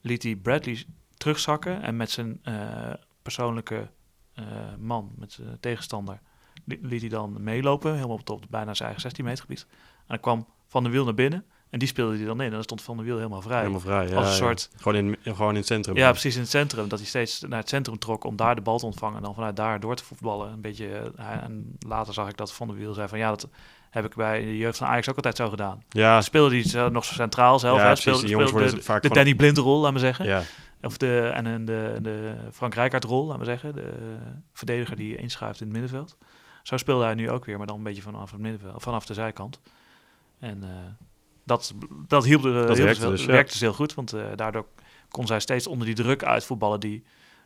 [0.02, 0.86] liet hij Bradley
[1.18, 3.90] terugzakken en met zijn eh, persoonlijke
[4.34, 4.46] eh,
[4.80, 6.20] man, met zijn tegenstander,
[6.66, 9.66] li- liet hij dan meelopen, helemaal op, op bijna zijn eigen 16 meter gebied.
[9.70, 12.46] En dan kwam Van der Wiel naar binnen en die speelde hij dan in.
[12.48, 13.58] En dan stond Van der Wiel helemaal vrij.
[13.60, 14.08] Helemaal vrij.
[14.08, 14.38] Ja, Als een ja.
[14.38, 15.96] soort- Gewoon, in, gewoon in het centrum.
[15.96, 16.88] Ja, precies in het centrum.
[16.88, 19.34] Dat hij steeds naar het centrum trok om daar de bal te ontvangen en dan
[19.34, 20.52] vanuit daar door te voetballen.
[20.52, 23.48] Een beetje, eh, en later zag ik dat Van der Wiel zei van ja, dat
[23.94, 25.84] heb ik bij de jeugd van Ajax ook altijd zo gedaan.
[25.90, 27.78] Ja, Speelde hij nog zo centraal zelf.
[27.78, 27.92] Ja, hè?
[27.92, 28.04] precies.
[28.04, 30.26] Speelde, Die jongens speelde worden de, vaak de Danny Blind rol, laat maar zeggen.
[30.26, 30.42] ja.
[30.82, 33.76] Of de, en de, de Frank Rijkaard rol, laten we zeggen.
[33.76, 34.18] De
[34.54, 36.18] verdediger die inschuift in het middenveld.
[36.64, 39.14] Zo speelde hij nu ook weer, maar dan een beetje vanaf, het middenveld, vanaf de
[39.14, 39.60] zijkant.
[40.40, 40.70] En eh,
[41.44, 41.74] dat,
[42.08, 43.28] dat hielp, hielp werkte dus, ja.
[43.28, 44.66] werkte dus heel goed, want eh, daardoor
[45.10, 47.04] kon zij steeds onder die druk uitvoetballen die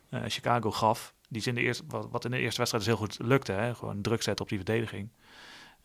[0.10, 1.14] eh, Chicago gaf.
[1.30, 3.52] Die in de eerste, wat, wat in de eerste wedstrijd dus heel goed lukte.
[3.52, 3.76] Hè?
[3.76, 5.10] Gewoon druk zetten op die verdediging.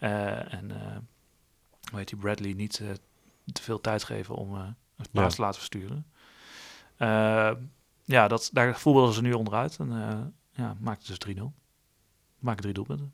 [0.02, 0.96] Eh, en eh
[1.90, 2.88] hoe heet die Bradley niet eh,
[3.52, 4.54] te veel tijd geven om
[4.96, 5.28] het paas Ja.
[5.28, 6.06] te laten versturen.
[8.04, 9.76] Ja, dat, daar voetballen ze nu onderuit.
[9.78, 11.40] En ja, maakte dus 3-0.
[12.38, 13.12] Maken drie doelpunten.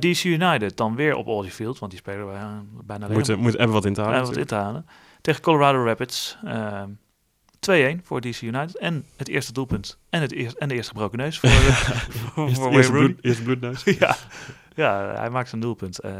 [0.00, 3.56] DC United dan weer op Audi Field, want die spelen eh, bijna Moet, op- moet
[3.58, 4.24] even wat in te halen.
[4.24, 4.86] wat in te halen.
[5.20, 6.36] Tegen Colorado Rapids.
[6.44, 6.82] eh,
[7.60, 8.76] 2-1 voor DC United.
[8.78, 9.98] En het eerste doelpunt.
[10.10, 12.86] En, het eerst, en de eerste gebroken neus voor, eh, voor, Eerste, voor eerste, Wayne
[12.86, 13.06] Rooney.
[13.12, 13.84] bloed, eerste bloedneus.
[13.98, 14.16] ja.
[14.74, 15.98] Ja, hij maakt een doelpunt.
[15.98, 16.12] Eh,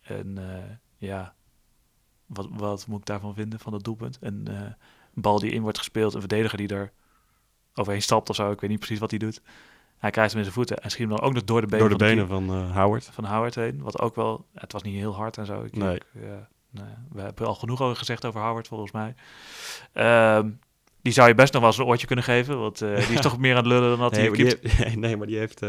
[0.00, 1.34] en eh, ja,
[2.26, 4.18] wat, wat moet ik daarvan vinden, van dat doelpunt?
[4.20, 4.60] Een eh,
[5.14, 6.92] bal die in wordt gespeeld, een verdediger die er
[7.74, 8.50] overheen stapt of zo.
[8.50, 9.42] Ik weet niet precies wat hij doet.
[9.98, 11.88] Hij krijgt hem in zijn voeten en schiet hem dan ook nog door de benen,
[11.88, 13.10] Door de van, benen van Howard.
[13.12, 13.82] van Howard heen.
[13.82, 15.62] Wat ook wel, het was niet heel hard en zo.
[15.62, 16.00] Ik, Nee.
[16.12, 19.14] ja, nee, we hebben al genoeg over gezegd over Howard, volgens mij.
[19.92, 20.50] Ehm,
[21.02, 23.20] die zou je best nog wel eens een oortje kunnen geven, want eh, die is
[23.28, 25.60] toch meer aan het lullen dan dat Nee, hij heeft, nee, maar die heeft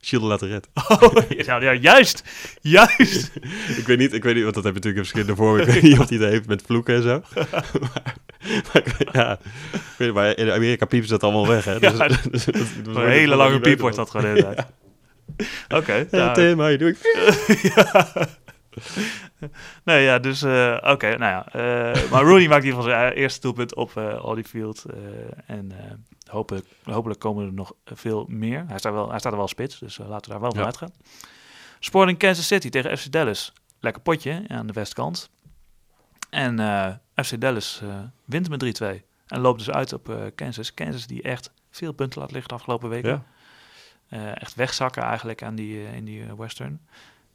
[0.00, 0.70] Shield laten redden.
[0.88, 2.22] Oh, ja, ja, juist,
[2.60, 3.30] juist.
[3.80, 5.60] ik, weet niet, ik weet niet, want dat heb je natuurlijk in verschillende vormen.
[5.60, 7.22] Ik weet niet of hij dat heeft met vloeken en zo.
[8.72, 9.38] maar, ik ja,
[9.98, 11.64] ik maar in Amerika piepen ze dat allemaal weg.
[11.64, 11.72] Hè?
[11.72, 12.46] Ja, Dus, dus,
[12.84, 14.66] Een hele lange piep wordt dat gewoon de tijd.
[15.68, 15.94] Oké.
[15.94, 16.96] Ja, nou, Tim, how you doing?
[17.74, 18.14] ja.
[19.84, 21.46] Nee, ja, dus eh, oké, nou ja.
[21.52, 24.14] eh, maar Rooney maakt in ieder geval zijn eerste doelpunt op eh
[25.46, 25.72] en
[26.30, 28.64] hopelijk, hopelijk komen er nog veel meer.
[28.68, 30.60] Hij staat, wel, hij staat er wel spits, dus eh, laten we daar wel van
[30.60, 30.66] Ja.
[30.66, 30.92] uitgaan.
[31.80, 33.52] Sporting Kansas City tegen FC Dallas.
[33.80, 35.30] Lekker potje aan de westkant.
[36.30, 39.04] En eh, FC Dallas eh, wint met 3-2.
[39.26, 40.74] En loopt dus uit op Kansas.
[40.74, 43.24] Kansas die echt veel punten laat liggen de afgelopen weken.
[44.08, 44.34] Ja.
[44.34, 46.80] Echt wegzakken eigenlijk aan die, in die western.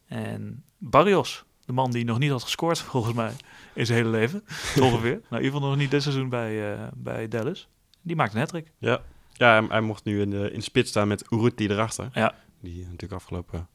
[0.07, 3.31] En Barrios, de man die nog niet had gescoord volgens mij
[3.73, 4.43] in zijn hele leven,
[4.87, 5.11] ongeveer.
[5.11, 7.67] Nou, in ieder geval nog niet dit seizoen bij, bij Dallas.
[8.01, 8.71] Die maakt een hat-trick.
[8.77, 12.09] Ja, ja hij, hij mocht nu in de, in spits staan met Uruti erachter.
[12.13, 12.35] Ja.
[12.59, 13.67] Die natuurlijk afgelopen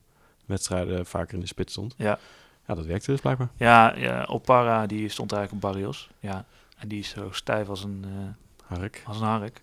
[0.47, 1.95] wedstrijden vaker in de spits stond.
[1.99, 2.19] Ja.
[2.67, 3.49] Ja, dat werkte dus blijkbaar.
[3.57, 6.11] Ja, ja Opara die stond eigenlijk op Barrios.
[6.21, 6.45] Ja,
[6.79, 9.03] en die is zo stijf als een, eh, Hark.
[9.07, 9.63] als een hark.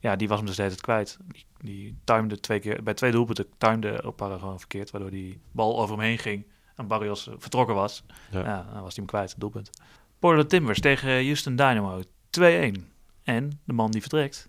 [0.00, 1.18] ja, die was hem dus de hele tijd kwijt.
[1.32, 5.80] Die, die timde twee keer, bij twee doelpunten timde Opara gewoon verkeerd, waardoor die bal
[5.80, 6.46] over hem heen ging
[6.76, 8.04] en Barrios eh, vertrokken was.
[8.30, 8.38] Ja.
[8.40, 8.66] Ja.
[8.72, 9.70] dan was hij hem kwijt, het doelpunt.
[10.18, 12.95] Portland Timbers tegen Houston Dynamo, 2-1.
[13.26, 14.48] En de man die vertrekt,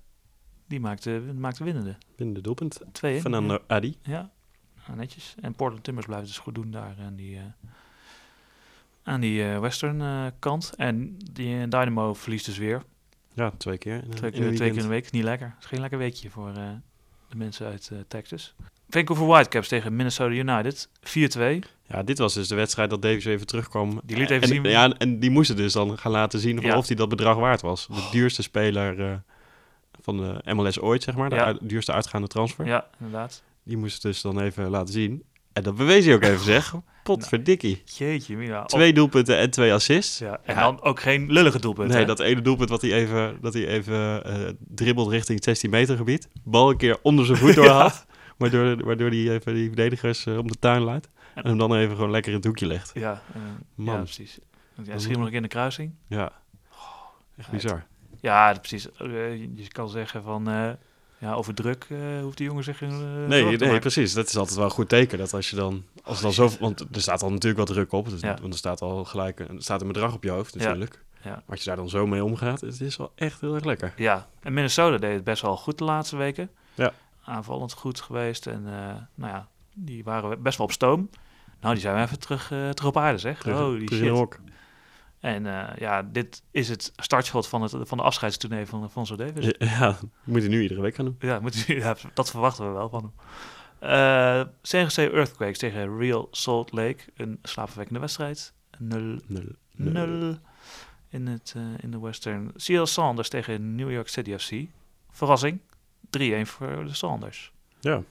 [0.68, 1.96] die maakte, maakte winnende.
[1.96, 2.16] 2-1.
[2.16, 2.80] Binnen de doelpunt.
[2.86, 2.90] 2-1.
[3.00, 3.98] Fernando Adi.
[4.02, 4.32] Ja,
[4.86, 5.36] nou, netjes.
[5.42, 7.44] En Portland Timbers blijft dus goed doen daar aan die, eh,
[9.04, 10.74] aan die eh, western eh, kant.
[10.78, 12.84] En die eh, Dynamo verliest dus weer.
[13.34, 14.04] Ja, twee keer.
[14.04, 15.12] in- Twee in keer, een twee keer in de week.
[15.12, 15.56] Niet lekker.
[15.60, 16.70] is geen lekker weekje voor eh,
[17.30, 18.56] de mensen uit eh, Texas.
[18.90, 20.90] Vancouver Whitecaps tegen Minnesota United.
[21.02, 21.60] 4-2.
[21.90, 24.02] Ja, dit was dus de wedstrijd dat Davies even terugkwam.
[24.04, 26.78] Die liet even en, zien- Ja, en die moesten dus dan gaan laten zien Ja.
[26.78, 27.88] of hij dat bedrag waard was.
[27.88, 29.14] De duurste speler eh,
[30.02, 31.30] van de MLS ooit, zeg maar.
[31.30, 31.44] De Ja.
[31.46, 32.66] uit- duurste uitgaande transfer.
[32.66, 33.44] Ja, inderdaad.
[33.64, 35.24] Die moest dus dan even laten zien.
[35.54, 36.74] En dat bewees hij ook even, zeg.
[37.04, 37.82] Potverdikkie.
[37.86, 38.64] Jeetje, Mina.
[38.66, 40.18] Twee doelpunten en twee assists.
[40.18, 40.62] Ja, en Ja.
[40.62, 41.92] dan ook geen lullige doelpunten.
[41.94, 42.08] Nee, hè?
[42.16, 44.34] dat ene doelpunt wat hij even, dat hij even eh,
[44.68, 46.28] dribbelt richting het 16 meter gebied.
[46.44, 48.06] Bal een keer onder zijn voet doorhaalt.
[48.38, 51.10] Waardoor, waardoor hij even die verdedigers eh, om de tuin leidt.
[51.36, 52.92] En hem dan even gewoon lekker in het hoekje legt.
[52.94, 53.42] Ja, eh,
[53.76, 53.96] Man.
[53.96, 54.40] ja precies.
[54.84, 55.94] Ja, schiet nog in de kruising.
[56.08, 56.32] Ja,
[57.38, 57.86] echt bizar.
[58.22, 58.92] Ja, precies.
[58.92, 60.44] Eh, je kan zeggen van...
[61.18, 61.88] ja, over druk
[62.22, 63.80] hoeft die jongen zich Nee, nee, maken.
[63.80, 64.14] precies.
[64.14, 65.18] Dat is altijd wel een goed teken.
[65.18, 68.10] Dat als je dan, als dan zo, want er staat al natuurlijk wat druk op.
[68.10, 68.38] Dus, Ja.
[68.42, 71.04] Want er staat al gelijk een, er staat een bedrag op je hoofd natuurlijk.
[71.22, 71.30] Ja.
[71.32, 73.94] Maar als je daar dan zo mee omgaat, het is wel echt heel erg lekker.
[73.96, 76.50] Ja, en Minnesota deed het best wel goed de laatste weken.
[76.74, 76.94] Ja.
[77.28, 78.48] Aanvallend goed geweest.
[78.48, 81.10] En eh, nou ja, die waren best wel op stoom.
[81.62, 83.40] Nou, die zijn we even terug, eh, terug op aarde, zeg.
[83.40, 84.10] Terug, Holy terug shit.
[84.10, 84.40] hok.
[85.20, 89.46] En eh, ja, dit is het startschot van, het, van de afscheidstournee van Fonso Davis.
[89.46, 91.16] Ja, ja, moet je nu iedere week gaan doen.
[91.20, 93.14] Ja, moet ja, dat verwachten we wel van
[93.80, 94.50] hem.
[94.62, 96.98] Jose Earthquakes tegen Real Salt Lake.
[97.16, 98.54] Een slaapverwekkende wedstrijd.
[98.74, 98.78] 0-0
[99.76, 100.38] Nul.
[101.10, 102.52] in, het, in de Western.
[102.56, 104.70] Seattle Saunders tegen New York City FC.
[105.12, 105.60] Verrassing.
[106.20, 107.52] 3-1 voor de Saunders.
[107.80, 108.02] Ja.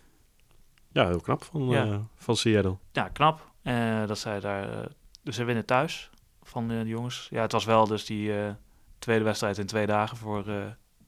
[0.93, 1.85] ja, heel knap van, Ja.
[1.85, 2.77] eh, van Seattle.
[2.93, 3.51] Ja, knap.
[3.63, 4.79] Eh, dat zij daar...
[4.83, 4.87] eh,
[5.23, 6.11] dus ze winnen thuis
[6.43, 7.27] van de jongens.
[7.31, 8.33] Ja, het was wel dus die
[8.99, 10.45] tweede wedstrijd in twee dagen voor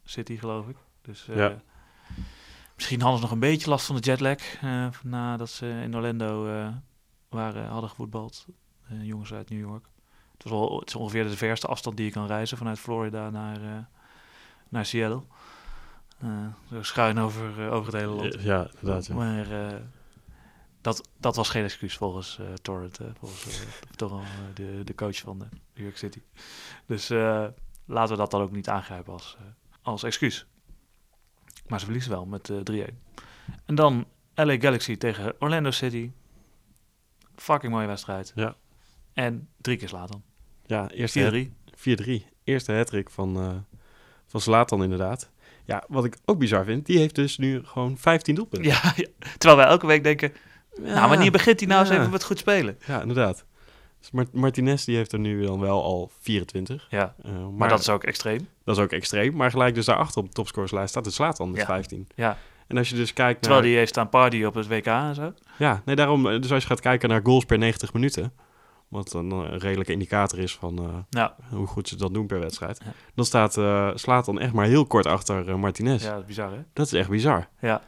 [0.04, 0.76] City, geloof ik.
[1.02, 1.56] Dus Ja.
[2.74, 4.38] misschien hadden ze nog een beetje last van de jetlag.
[5.02, 6.44] nadat ze in Orlando
[7.28, 8.46] waren, hadden gevoetbald.
[9.02, 9.86] Jongens uit New York.
[10.32, 13.30] Het, was wel, het is ongeveer de verste afstand die je kan reizen vanuit Florida
[13.30, 13.88] naar,
[14.68, 15.22] naar Seattle.
[16.18, 18.42] Eh, zo schuin over, eh, over het hele land.
[18.42, 19.06] Ja, inderdaad.
[19.06, 19.14] Ja.
[19.14, 19.76] Maar eh,
[20.80, 23.64] dat, dat was geen excuus volgens Torrent, eh, volgens
[23.96, 24.18] eh,
[24.54, 26.22] de, de coach van de New York City.
[26.86, 27.08] Dus
[27.84, 29.36] laten we dat dan ook niet aangrijpen als,
[29.82, 30.46] als excuus.
[31.66, 32.94] Maar ze verliezen wel met eh 3-1.
[33.64, 36.10] En dan LA Galaxy tegen Orlando City.
[37.36, 38.32] Fucking mooie wedstrijd.
[38.34, 38.56] Ja.
[39.12, 40.22] En drie keer Slatan.
[40.66, 41.72] Ja, eerste 4-3.
[41.74, 42.24] 4-3.
[42.44, 43.56] Eerste hattrick van, eh
[44.26, 45.30] van Zlatan inderdaad.
[45.68, 48.70] Ja, wat ik ook bizar vind, die heeft dus nu gewoon 15 doelpunten.
[48.70, 49.06] Ja, ja,
[49.38, 50.32] terwijl wij elke week denken...
[50.80, 51.98] nou, wanneer begint hij nou eens ja.
[51.98, 52.78] even met goed spelen?
[52.86, 53.44] Ja, inderdaad.
[54.00, 56.86] Dus Mart- Martinez die heeft er nu dan wel al 24.
[56.90, 58.48] Ja, Eh, maar maar, dat is ook extreem.
[58.64, 59.34] dat is ook extreem.
[59.36, 61.66] Maar gelijk dus daarachter op de topscorerslijst staat de Zlatan met Ja.
[61.66, 62.08] 15.
[62.14, 62.38] Ja.
[62.66, 63.70] En als je dus kijkt Terwijl naar...
[63.70, 65.32] die heeft staan party op het WK en zo.
[65.58, 66.26] Ja, nee, daarom.
[66.28, 68.32] eh, Dus als je gaat kijken naar goals per 90 minuten...
[68.88, 72.40] wat dan een redelijke indicator is van eh, Ja, hoe goed ze dat doen per
[72.40, 72.80] wedstrijd...
[72.84, 72.92] Ja.
[73.14, 76.02] dan staat eh Zlatan echt maar heel kort achter eh, Martinez.
[76.02, 76.58] ja, dat is bizar hè?
[76.72, 77.48] Dat is echt bizar.
[77.60, 77.82] Ja,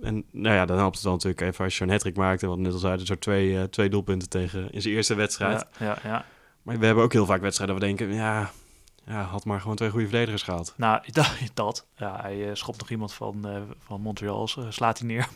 [0.00, 2.42] En nou ja, dan helpt het dan natuurlijk even als je een hattrick maakt.
[2.42, 5.14] En wat we net al zeiden, zo twee, eh, twee doelpunten tegen in zijn eerste
[5.14, 5.66] wedstrijd.
[5.78, 6.24] ja, ja, ja.
[6.62, 8.50] Maar we hebben ook heel vaak wedstrijden waar we denken, ja,
[9.06, 10.74] ja, had maar gewoon twee goede verdedigers gehaald.
[10.76, 11.32] Nou, dat.
[11.54, 11.86] dat.
[11.96, 15.28] Ja, hij eh, schopt nog iemand van, eh, van Montreal, eh, slaat hij neer.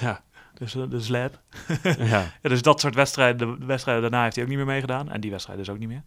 [0.00, 0.22] Ja.
[0.58, 1.40] Dus eh, de slap.
[1.82, 5.10] ja, Ja, dus dat soort wedstrijden, de wedstrijden daarna heeft hij ook niet meer meegedaan.
[5.10, 6.02] En die wedstrijd dus ook niet meer.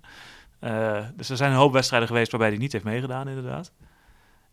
[0.59, 3.71] Eh, dus er zijn een hoop wedstrijden geweest waarbij hij niet heeft meegedaan, inderdaad.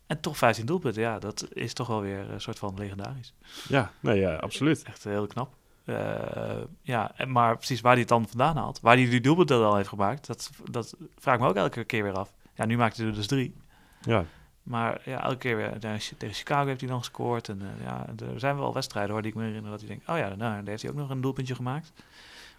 [0.07, 3.33] En toch 15 doelpunten, ja, dat is toch wel weer een soort van legendarisch.
[3.67, 4.83] ja, nee, ja, absoluut.
[4.83, 5.53] Echt heel knap.
[5.85, 9.75] Eh, ja, maar precies waar hij het dan vandaan haalt, waar hij die doelpunten al
[9.75, 12.33] heeft gemaakt, dat, dat vraag ik me ook elke keer weer af.
[12.53, 13.55] Ja, nu maakt hij er dus drie.
[14.01, 14.25] Ja,
[14.69, 17.49] Maar ja, elke keer weer ja, tegen Chicago heeft hij dan gescoord.
[17.49, 20.09] En eh, ja, er zijn wel wedstrijden hoor, die ik me herinner dat hij denkt,
[20.09, 21.91] oh ja, nou, daar heeft hij ook nog een doelpuntje gemaakt.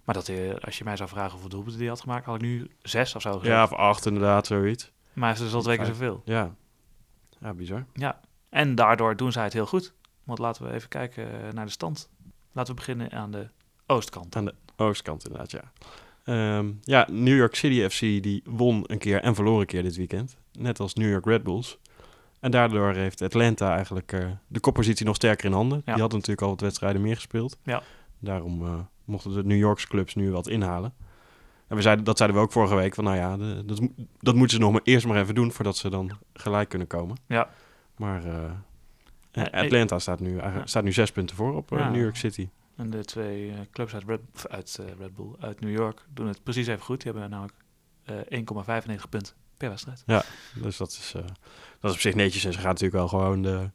[0.05, 2.41] Maar dat hij, als je mij zou vragen hoeveel doelpunten hij had gemaakt, had ik
[2.41, 3.47] nu zes of zo gezegd.
[3.47, 4.93] ja of acht inderdaad, zoiets.
[5.13, 6.23] Maar hij is dus al twee keer zoveel.
[6.25, 6.55] Ja,
[7.39, 7.85] ja bizar.
[8.49, 9.93] En daardoor doen zij het heel goed.
[10.25, 12.11] Want laten we even kijken eh, naar de stand.
[12.53, 13.49] Laten we beginnen aan de
[13.87, 14.37] oostkant.
[14.37, 15.73] Aan de oostkant inderdaad, ja.
[16.25, 19.97] Ehm, ja, New York City FC die won een keer en verloor een keer dit
[19.97, 20.37] weekend.
[20.53, 21.79] Net als New York Red Bulls.
[22.41, 25.83] En daardoor heeft Atlanta eigenlijk eh, de koppositie nog sterker in handen.
[25.85, 25.93] Ja.
[25.93, 27.59] Die hadden natuurlijk al wat wedstrijden meer gespeeld.
[27.63, 27.83] Ja.
[28.19, 28.75] Daarom eh,
[29.05, 30.95] mochten de New Yorkse clubs nu wat inhalen.
[31.67, 32.95] En we zeiden, dat zeiden we ook vorige week.
[32.95, 33.81] Van nou ja, de- dat,
[34.19, 37.17] dat moeten ze nog maar eerst maar even doen voordat ze dan gelijk kunnen komen.
[37.27, 37.49] Ja.
[37.97, 41.71] Maar eh, Atlanta staat nu, staat nu zes punten voor op.
[41.71, 42.49] New York City.
[42.77, 46.67] En de twee clubs uit, Red, uit Red Bull, uit New York, doen het precies
[46.67, 47.03] even goed.
[47.03, 47.57] Die hebben namelijk
[48.05, 50.05] eh 1,95 punten per wedstrijd.
[50.55, 51.23] Dus dat is, eh,
[51.81, 52.45] dat is op zich netjes.
[52.45, 53.71] En ze gaan natuurlijk wel gewoon de,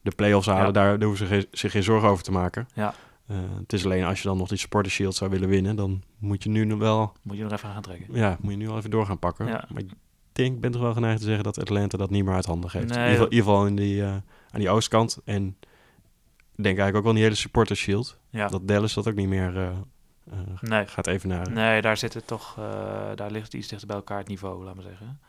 [0.00, 0.66] de play-offs halen.
[0.66, 0.70] Ja.
[0.72, 2.68] Daar, daar hoeven ze geen- zich geen zorgen over te maken.
[2.74, 2.94] Ja.
[3.26, 6.02] Eh, het is alleen als je dan nog die Supporter Shield zou willen winnen, dan
[6.18, 8.06] moet je nu nog wel, Moet je nog even gaan trekken.
[8.14, 9.46] ja, moet je nu wel even door gaan pakken.
[9.46, 9.64] Ja.
[9.68, 9.90] Maar ik
[10.32, 12.70] denk, ik ben toch wel geneigd te zeggen dat Atlanta dat niet meer uit handen
[12.70, 12.94] geeft.
[12.94, 14.08] Nee, in, ieder geval, in die, eh,
[14.50, 15.18] aan die oostkant.
[15.24, 15.46] En
[16.56, 18.18] ik denk eigenlijk ook wel die hele Supporter Shield.
[18.30, 18.46] Ja.
[18.48, 19.72] Dat Dallas dat ook niet meer
[20.60, 20.86] Nee.
[20.86, 21.52] gaat evenaren.
[21.52, 22.54] Nee, daar zit het toch,
[23.14, 25.20] daar ligt het iets dichter bij elkaar het niveau, laat maar zeggen.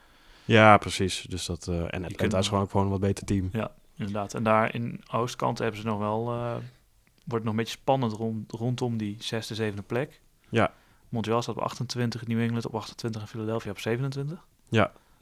[0.49, 1.25] Ja, precies.
[1.29, 3.49] Dus dat, eh, en Atlanta kunt- is gewoon ook gewoon een wat beter team.
[3.95, 4.33] Inderdaad.
[4.33, 6.63] En daar in Oostkant hebben ze nog wel, eh, wordt
[7.25, 10.21] het nog een beetje spannend rond, rondom die zesde, zevende plek.
[10.49, 10.73] Ja.
[11.09, 14.45] Montreal staat op 28, New England op 28 en Philadelphia op 27.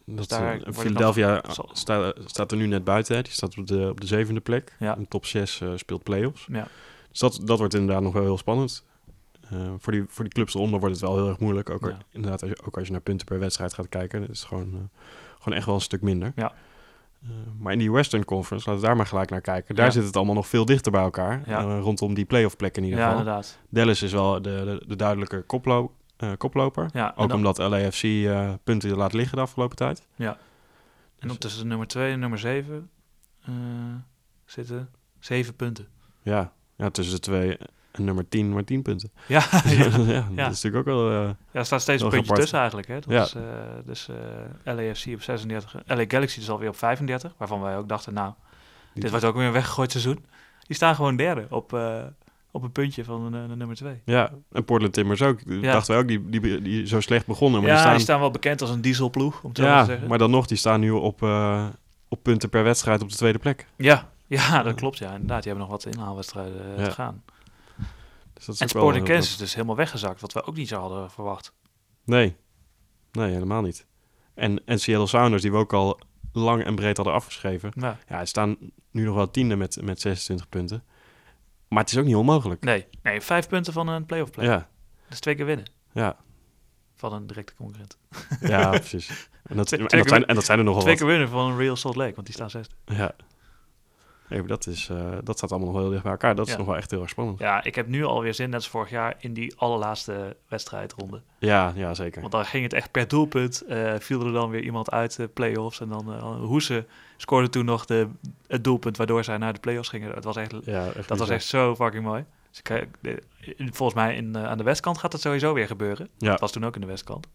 [0.05, 3.15] Dat, daar eh, het Philadelphia nog- zal- sta- staat er nu net buiten.
[3.15, 3.21] Hè.
[3.21, 4.75] Die staat op de, op de zevende plek.
[4.80, 4.95] Ja.
[4.95, 6.47] In top 6 eh, speelt play-offs.
[6.51, 6.67] Ja.
[7.09, 8.86] Dus dat, dat wordt inderdaad nog wel heel spannend.
[9.52, 11.70] Eh, voor, die, voor die clubs eronder wordt het wel heel erg moeilijk.
[11.70, 11.98] Ook, Ja.
[12.12, 14.20] inderdaad, als je, ook als je naar punten per wedstrijd gaat kijken.
[14.22, 14.80] Dat is gewoon, eh,
[15.39, 16.32] gewoon echt wel een stuk minder.
[16.36, 16.54] Ja.
[17.24, 17.30] Eh,
[17.60, 19.76] maar in die Western Conference, laten we daar maar gelijk naar kijken.
[19.76, 19.91] Daar Ja.
[19.91, 21.41] zit het allemaal nog veel dichter bij elkaar.
[21.45, 21.80] Ja.
[21.80, 23.20] Rondom die playoff plek in ieder Ja, geval.
[23.20, 23.60] inderdaad.
[23.70, 25.91] Dallas is wel de, de, de duidelijke koplo
[26.38, 26.89] koploper.
[26.93, 28.02] Ja, Ook dan, omdat LAFC
[28.64, 30.08] punten laat liggen de afgelopen tijd.
[30.18, 32.89] en dan tussen nummer 2 en nummer 7
[34.45, 34.89] zitten
[35.20, 35.88] 7 punten.
[36.22, 37.58] Ja, ja tussen de twee
[37.98, 39.12] en nummer 10, maar 10 punten.
[39.28, 39.74] Ja, ja,
[40.16, 40.45] ja.
[40.45, 41.10] dat is natuurlijk ook wel...
[41.12, 41.16] eh,
[41.52, 42.39] ja, er staat steeds een puntje apart.
[42.41, 42.88] tussen eigenlijk.
[42.88, 43.00] Hè?
[43.00, 43.22] Dat Ja.
[43.24, 43.41] is, eh,
[43.86, 44.08] dus
[44.64, 48.34] eh LAFC op 36, LA Galaxy is alweer op 35, waarvan wij ook dachten, nou,
[48.93, 50.26] die- dit wordt ook weer een weggegooid seizoen.
[50.68, 51.80] Die staan gewoon derde op,
[52.52, 54.02] op een puntje van de, de nummer 2.
[54.06, 55.39] Ja, en Portland Timbers ook.
[55.45, 55.72] Ja.
[55.72, 57.62] Dachten wij ook, die, die, die zo slecht begonnen.
[57.62, 59.86] Maar ja, die die staan, staan wel bekend als een dieselploeg, om het zo te
[59.86, 60.08] zeggen.
[60.08, 61.22] maar dan nog, die staan nu op,
[62.10, 63.68] op punten per wedstrijd op de tweede plek.
[63.76, 64.98] Ja, ja, dat klopt.
[64.98, 65.43] Ja, inderdaad.
[65.43, 66.84] Die hebben nog wat inhaalwedstrijden Ja.
[66.84, 67.24] te gaan.
[68.38, 70.80] Dus dat is En Sporting Kansas is dus helemaal weggezakt, wat we ook niet zo
[70.80, 71.54] hadden verwacht.
[72.06, 72.36] Nee.
[73.12, 73.86] nee, helemaal niet.
[74.34, 76.00] En, en Seattle Sounders, die we ook al
[76.32, 77.72] lang en breed hadden afgeschreven.
[78.08, 78.26] Ja.
[78.26, 78.58] Staan
[78.92, 80.84] nu nog wel tiende met, met 26 punten.
[81.68, 82.64] Maar het is ook niet onmogelijk.
[82.64, 84.46] Nee, nee, vijf punten van een playoff plek.
[84.46, 84.70] Ja,
[85.10, 86.18] Dus twee keer winnen ja,
[86.96, 87.98] van een directe concurrent.
[88.42, 89.30] ja, precies.
[89.44, 91.04] En dat, en, dat zijn, en dat zijn er nogal twee wat.
[91.04, 92.76] keer winnen van een Real Salt Lake, want die staan zesde.
[92.86, 93.16] Ja.
[94.30, 96.36] Nee, maar dat, is, eh, dat staat allemaal nog heel dicht bij elkaar.
[96.36, 97.39] Dat is nog wel echt heel erg spannend.
[97.39, 101.21] Ja, ik heb nu alweer zin, net als vorig jaar, in die allerlaatste wedstrijdronde.
[101.39, 102.21] Ja, ja zeker.
[102.21, 103.61] Want dan ging het echt per doelpunt.
[103.61, 105.80] eh viel er dan weer iemand uit de play-offs.
[105.80, 106.86] En dan uh, Hoese
[107.17, 108.07] scoorde toen nog de,
[108.47, 110.11] het doelpunt waardoor zij naar de play-offs gingen.
[110.11, 112.25] Het was echt, Ja, echt dat was echt zo fucking mooi.
[112.49, 112.88] Dus ik,
[113.57, 116.09] volgens mij in, aan de westkant gaat het sowieso weer gebeuren.
[116.17, 116.30] Ja.
[116.30, 117.28] Dat was toen ook in de westkant.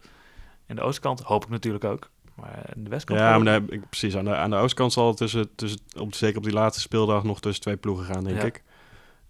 [0.67, 2.09] In de oostkant hoop ik natuurlijk ook.
[2.35, 3.19] Maar in de westkant...
[3.19, 4.17] Ja, maar precies.
[4.17, 7.23] Aan de, aan de oostkant zal het tussen, tussen, op, zeker op die laatste speeldag
[7.23, 8.45] nog tussen twee ploegen gaan, denk Ja.
[8.45, 8.63] ik.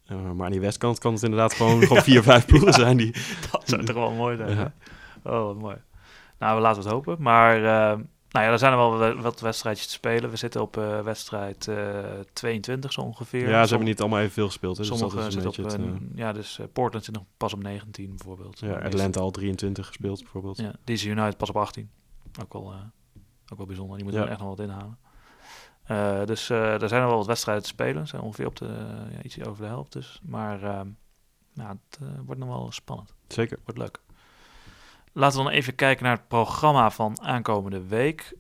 [0.06, 3.12] Eh, maar aan die westkant kan het inderdaad gewoon, gewoon vier, vijf ploegen zijn die...
[3.52, 4.58] dat zou toch wel mooi zijn.
[4.58, 4.74] Ja.
[5.24, 5.76] Oh, wat mooi.
[6.40, 7.16] Nou, we laten het hopen.
[7.20, 7.98] Maar eh,
[8.30, 10.30] nou ja, er zijn er wel we- wat wedstrijdjes te spelen.
[10.30, 11.76] We zitten op eh, wedstrijd eh
[12.34, 13.50] 22 zo ongeveer.
[13.50, 14.78] Ja, ze hebben niet allemaal evenveel gespeeld.
[14.78, 15.72] Hè, dus dat Sommigen is een zitten op...
[15.72, 18.60] het, eh, ja, dus eh, Portland zit nog pas op 19 bijvoorbeeld.
[18.60, 20.58] ja, Atlanta al 23 gespeeld, bijvoorbeeld.
[20.58, 21.90] Ja, DC United pas op 18.
[22.42, 22.80] Ook wel, eh,
[23.52, 23.96] ook wel bijzonder.
[23.96, 24.28] Die moeten Ja.
[24.28, 24.98] er echt nog wat inhalen.
[25.84, 28.08] Eh, dus eh er zijn er wel wat wedstrijden te spelen.
[28.08, 28.66] zijn ongeveer op de,
[29.12, 30.20] ja, iets over de helft dus.
[30.24, 30.88] Maar ehm,
[31.58, 33.14] het wordt nog wel spannend.
[33.28, 33.60] Zeker.
[33.64, 34.02] Wordt leuk.
[35.12, 38.36] Laten we dan even kijken naar het programma van aankomende week.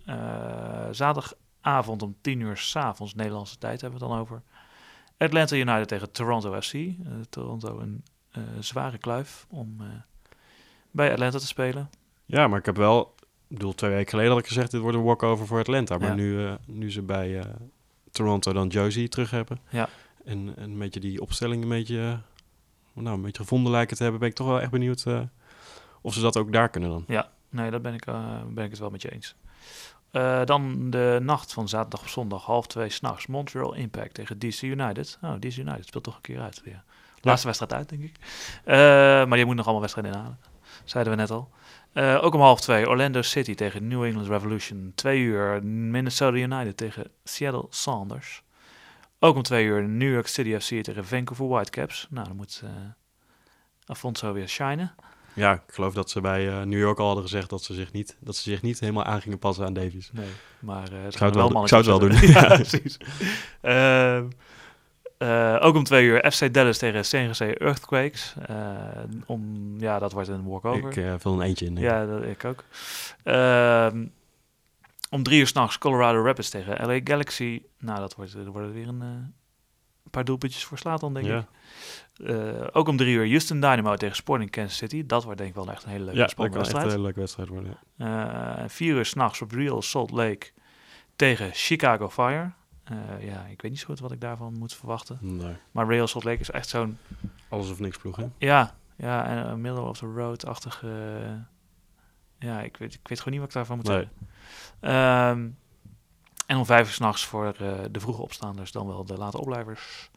[0.91, 4.41] Zaterdagavond om 10 uur s'avonds, Nederlandse tijd hebben we het dan over.
[5.17, 6.73] Atlanta United tegen Toronto FC.
[7.29, 8.03] Toronto een
[8.59, 9.77] zware kluif om
[10.91, 11.89] bij Atlanta te spelen.
[12.25, 13.15] Ja, maar ik heb wel...
[13.53, 15.97] Ik bedoel, twee weken geleden had ik gezegd, dit wordt een walkover voor Atlanta.
[15.97, 16.13] Maar Ja.
[16.15, 17.45] nu, eh, nu ze bij eh,
[18.11, 19.59] Toronto dan Josie terug hebben...
[19.69, 19.89] Ja.
[20.25, 24.03] En, en een beetje die opstelling een beetje, eh, nou, een beetje gevonden lijken te
[24.03, 24.19] hebben...
[24.21, 25.05] ben ik toch wel echt benieuwd
[26.01, 27.03] of ze dat ook daar kunnen dan.
[27.07, 28.05] Ja, nee, daar ben ik,
[28.53, 29.35] ben ik het wel met je eens.
[30.45, 33.27] Dan de nacht van zaterdag op zondag, half twee s'nachts.
[33.27, 35.17] Montreal Impact tegen DC United.
[35.21, 36.83] Oh, DC United speelt toch een keer uit weer.
[37.21, 38.17] Laatste wedstrijd uit, denk ik.
[39.27, 40.37] Maar die moet nog allemaal wedstrijden inhalen.
[40.83, 41.49] Zeiden we net al.
[41.93, 44.91] Eh, ook om half twee Orlando City tegen New England Revolution.
[44.95, 48.43] Twee uur Minnesota United tegen Seattle Sounders.
[49.19, 52.07] Ook om twee uur New York City FC tegen Vancouver Whitecaps.
[52.09, 52.69] Nou, dan moet eh
[53.85, 54.95] Afonso weer shinen.
[55.33, 57.91] Ja, ik geloof dat ze bij eh, New York al hadden gezegd dat ze zich
[57.91, 60.09] niet, dat ze zich niet helemaal aan gingen passen aan Davies.
[60.13, 60.29] Nee,
[60.59, 62.29] maar eh zou het wel mannetjes Ik zou het wel doen.
[62.41, 62.97] ja, precies.
[65.23, 68.35] Eh, ook om twee uur FC Dallas tegen CNGC Earthquakes.
[68.45, 68.55] Eh,
[69.25, 70.89] om, ja, dat wordt een walkover.
[70.89, 71.75] Ik eh, vul een eentje in.
[71.75, 72.63] ja, dat, ik ook.
[73.23, 74.05] Ehm,
[75.09, 77.61] om drie uur s'nachts Colorado Rapids tegen LA Galaxy.
[77.79, 79.33] Nou, dat wordt, dat wordt weer een,
[80.11, 81.47] paar doelpuntjes voor slaat dan, denk ja.
[82.17, 82.75] ik.
[82.75, 85.05] Ook om drie uur Houston Dynamo tegen Sporting Kansas City.
[85.05, 86.91] Dat wordt denk ik wel echt een hele leuke ja, spannende kan echt een wedstrijd.
[86.91, 87.77] hele leuke wedstrijd worden.
[87.95, 88.69] ja.
[88.69, 90.47] Vier uur s'nachts op Real Salt Lake
[91.15, 92.51] tegen Chicago Fire.
[92.83, 95.17] Eh, ja, ik weet niet zo goed wat ik daarvan moet verwachten.
[95.21, 96.97] Nee, Maar Real Salt Lake is echt zo'n,
[97.49, 98.25] alles of niks ploeg, hè?
[98.37, 100.87] ja, ja, en een middle of the road-achtige...
[102.39, 103.97] ja, ik weet, ik weet gewoon niet wat ik daarvan moet Nee.
[103.97, 104.17] zeggen.
[104.79, 105.49] Ehm,
[106.45, 110.09] en om vijf uur s'nachts voor eh, de vroege opstaanders, dan wel de late opblijvers.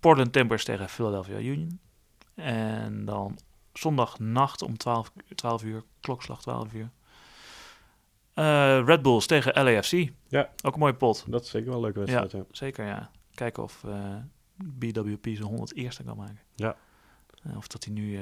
[0.00, 1.80] Portland Timbers tegen Philadelphia Union.
[2.34, 3.38] En dan
[3.72, 6.90] zondagnacht om 12, 12 uur, klokslag 12 uur.
[8.34, 10.08] Eh, Red Bulls tegen LAFC.
[10.28, 10.50] Ja.
[10.62, 11.24] Ook een mooie pot.
[11.28, 12.44] Dat is zeker wel een leuke wedstrijd, ja.
[12.50, 13.10] Zeker, ja.
[13.34, 14.14] Kijken of eh,
[14.56, 16.38] BWP zijn 101ste kan maken.
[16.54, 16.76] Ja.
[17.42, 18.18] Eh, of dat hij nu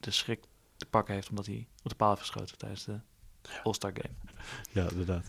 [0.00, 0.44] de schrik
[0.76, 3.00] te pakken heeft omdat hij op de paal heeft geschoten tijdens de
[3.62, 4.14] All-Star Game.
[4.82, 5.24] Ja, inderdaad.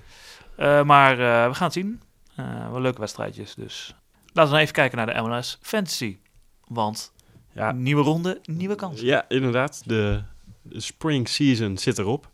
[0.86, 1.18] Maar
[1.50, 2.02] we gaan het zien.
[2.72, 3.96] Wel leuke wedstrijdjes, dus
[4.34, 6.18] laten we even kijken naar de MLS Fantasy.
[6.68, 7.14] Want
[7.54, 9.02] Ja, nieuwe ronde, nieuwe kans.
[9.02, 9.82] Ja, inderdaad.
[9.86, 10.24] De,
[10.62, 12.32] de spring season zit erop.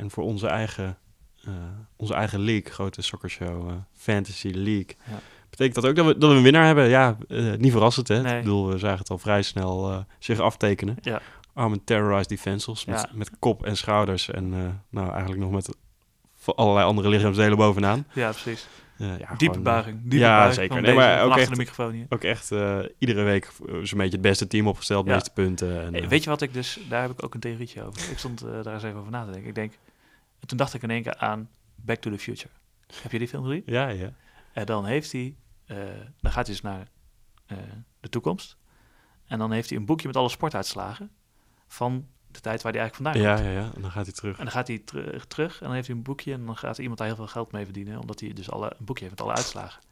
[0.00, 0.98] En voor onze eigen,
[1.44, 1.52] eh,
[1.96, 5.18] onze eigen league, grote soccershow, eh Fantasy League, Ja.
[5.50, 6.88] betekent dat ook dat we, dat we een winnaar hebben.
[6.88, 8.22] Ja, eh, niet verrassend hè.
[8.22, 8.36] Nee.
[8.36, 10.96] Ik bedoel, we zagen het al vrij snel zich aftekenen.
[11.00, 11.20] Ja.
[11.54, 13.08] Armen Terrorized Defensals met, Ja.
[13.16, 14.48] met kop en schouders en
[14.90, 15.74] nou eigenlijk nog met
[16.56, 18.06] allerlei andere lichaamsdelen bovenaan.
[18.14, 18.66] Ja, precies.
[18.96, 20.00] Ja, diepe gewoon, buiging.
[20.02, 20.82] Diepe ja, buiging zeker.
[20.82, 22.06] Nee, maar ook echt- de microfoon hier.
[22.08, 22.50] Ook echt
[22.98, 23.50] iedere week
[23.82, 25.12] zo'n beetje het beste team opgesteld, Ja.
[25.14, 25.82] meeste punten.
[25.84, 28.10] En, Hey, weet je wat ik dus, daar heb ik ook een theorietje over.
[28.10, 29.48] Ik stond daar eens even over na te denken.
[29.48, 29.78] Ik denk, en
[30.50, 32.52] toen dacht ik in één keer aan Back to the Future.
[33.02, 33.62] Heb je die film gezien?
[33.66, 34.12] Ja, ja.
[34.52, 35.36] En dan heeft hij,
[35.66, 35.76] eh,
[36.20, 36.88] dan gaat hij dus naar
[37.46, 37.56] eh,
[38.00, 38.56] de toekomst.
[39.26, 41.10] En dan heeft hij een boekje met alle sportuitslagen
[41.66, 43.54] van de tijd waar hij eigenlijk vandaan Ja, komt.
[43.54, 43.70] ja, ja.
[43.74, 44.38] En dan gaat hij terug.
[44.38, 46.78] En dan gaat hij teru- terug en dan heeft hij een boekje en dan gaat
[46.78, 49.26] iemand daar heel veel geld mee verdienen, omdat hij dus alle, een boekje heeft met
[49.26, 49.82] alle uitslagen.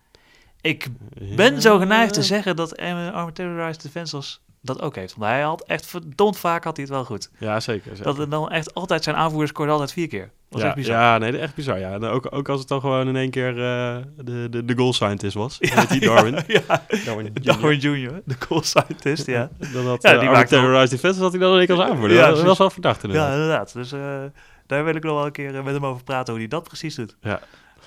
[0.61, 0.89] Ik
[1.37, 5.14] ben zo geneigd te zeggen dat eh, Armored Terrorized Defensors dat ook heeft.
[5.16, 7.31] Want hij had echt verdomd vaak had hij het wel goed.
[7.39, 7.89] Ja, zeker.
[7.91, 8.05] zeker.
[8.05, 10.21] Dat het dan echt altijd zijn aanvoerder scoorde altijd vier keer.
[10.21, 11.01] Dat was ja, echt bizar.
[11.01, 11.79] ja, nee, echt bizar.
[11.79, 11.93] Ja.
[11.93, 14.93] En ook, ook als het dan gewoon in één keer eh, de, de, de goal
[14.93, 15.57] scientist was.
[15.61, 16.35] Ja, die Darwin.
[16.35, 16.85] Ja, ja.
[17.05, 19.51] Darwin, Darwin Jr., de cool scientist, ja.
[19.73, 21.66] Dan had Ja, ja, die die maakt wel- Terrorized Defense had hij dan in één
[21.66, 22.16] keer als aanvoerder.
[22.16, 23.33] Ja, dat was wel verdacht Ja, inderdaad.
[23.33, 23.73] inderdaad.
[23.73, 24.23] Dus eh,
[24.66, 26.64] daar wil ik nog wel een keer eh, met hem over praten hoe hij dat
[26.64, 27.16] precies doet.
[27.21, 27.41] Ja.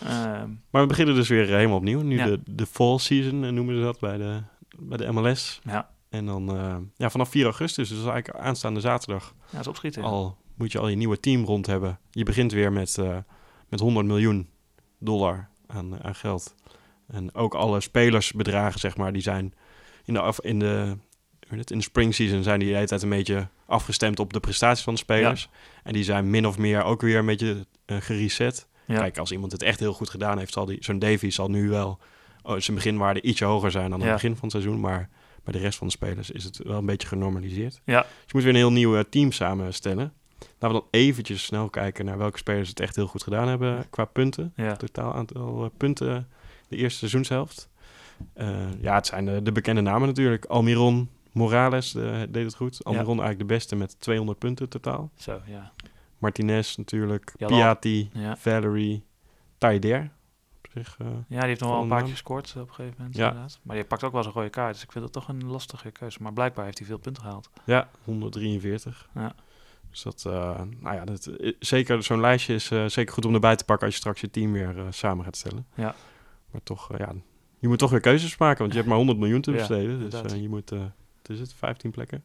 [0.08, 2.02] Ehm, Maar we beginnen dus weer helemaal opnieuw.
[2.02, 2.26] Nu Ja.
[2.26, 4.38] de, de fall season eh, noemen ze dat bij de,
[4.80, 5.60] bij de MLS.
[5.64, 10.04] ja, En dan eh, ja, vanaf 4 augustus, dus eigenlijk aanstaande zaterdag, ja, is opschieten.
[10.04, 12.00] al moet je al je nieuwe team rond hebben.
[12.12, 13.18] Je begint weer met, eh,
[13.70, 14.50] met 100 miljoen
[15.00, 16.56] dollar aan, aan geld.
[17.08, 19.54] En ook alle spelersbedragen, zeg maar, die zijn
[20.06, 20.98] in de, af, in de,
[21.50, 24.84] in de spring season zijn die de hele tijd een beetje afgestemd op de prestaties
[24.84, 25.50] van de spelers.
[25.84, 28.68] En die zijn min of meer ook weer een beetje eh, gereset.
[28.88, 28.96] Ja.
[28.98, 31.70] Kijk, als iemand het echt heel goed gedaan heeft, zal die, zo'n Davy zal nu
[31.70, 32.00] wel
[32.44, 34.12] oh, zijn beginwaarde ietsje hoger zijn dan aan Ja.
[34.14, 34.80] het begin van het seizoen.
[34.80, 35.10] Maar
[35.44, 37.82] bij de rest van de spelers is het wel een beetje genormaliseerd.
[37.86, 38.02] Ja.
[38.02, 40.14] Dus je moet weer een heel nieuw eh, team samenstellen.
[40.60, 43.90] Laten we dan eventjes snel kijken naar welke spelers het echt heel goed gedaan hebben
[43.90, 44.54] qua punten.
[44.56, 44.76] Ja.
[44.76, 46.28] Totaal aantal eh, punten
[46.68, 47.70] de eerste seizoenshelft.
[48.34, 50.46] Eh, ja, het zijn de, de bekende namen natuurlijk.
[50.46, 51.92] Almiron Morales
[52.30, 52.84] deed het goed.
[52.84, 55.12] Almiron eigenlijk de beste met 200 punten totaal.
[55.16, 55.72] Zo, ja.
[56.18, 57.34] Martinez natuurlijk.
[57.38, 58.38] Ja, Piatti, Ja.
[58.38, 59.04] Valerie,
[59.58, 60.12] Taider.
[60.74, 62.96] Zich, eh, ja, die heeft nog wel een paar keer gescoord eh, op een gegeven
[62.98, 63.16] moment.
[63.16, 63.28] Ja.
[63.28, 63.60] Inderdaad.
[63.64, 64.74] Maar die pakt ook wel eens een rode kaart.
[64.74, 66.18] Dus ik vind het toch een lastige keuze.
[66.22, 67.50] Maar blijkbaar heeft hij veel punten gehaald.
[67.66, 69.10] ja, 143.
[69.14, 69.34] Ja.
[69.90, 73.66] Dus dat, eh, nou ja, dat, zeker zo'n lijstje is zeker goed om erbij te
[73.66, 75.66] pakken als je straks je team weer samen gaat stellen.
[75.76, 75.96] Ja.
[76.52, 77.14] Maar toch, ja,
[77.60, 80.10] je moet toch weer keuzes maken, want je hebt maar 100 miljoen te Ja, besteden.
[80.10, 82.24] dus je moet, wat is het, 15 plekken?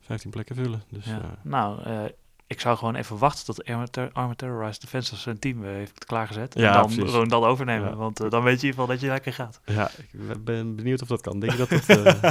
[0.00, 0.82] 15 plekken vullen.
[0.88, 1.38] Dus Ja.
[1.42, 2.04] nou, eh,
[2.48, 6.04] ik zou gewoon even wachten tot Armored Ter- Armored Terrorized Defensors zijn team eh, heeft
[6.04, 6.54] klaargezet.
[6.54, 7.10] Ja, en dan precies.
[7.10, 7.88] gewoon dat overnemen.
[7.88, 7.94] Ja.
[7.96, 9.60] Want eh, dan weet je in ieder geval dat je lekker gaat.
[9.64, 11.40] ja, ik ben benieuwd of dat kan.
[11.40, 12.30] Denk je dat, dat, eh,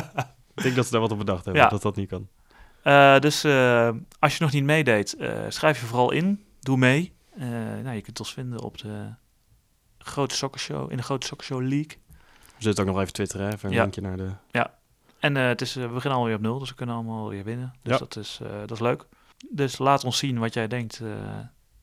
[0.56, 1.70] ik denk dat ze daar wat op bedacht hebben, Ja.
[1.70, 2.28] dat dat niet kan.
[3.22, 3.46] Dus
[4.20, 5.16] als je nog niet meedeed,
[5.50, 6.44] schrijf je vooral in.
[6.60, 7.14] Doe mee.
[7.84, 9.14] Nou, je kunt ons vinden op de
[9.98, 11.98] grote soccershow, in de grote soccershow league.
[12.58, 13.82] We zitten ook nog even twitteren, hè, even een Ja.
[13.82, 14.32] linkje naar de...
[15.20, 17.74] En eh, het is, we beginnen alweer op nul, dus we kunnen allemaal weer winnen.
[17.84, 18.00] Dus Ja.
[18.00, 19.06] dat, is, dat is leuk.
[19.50, 21.10] Dus laat ons zien wat jij denkt eh,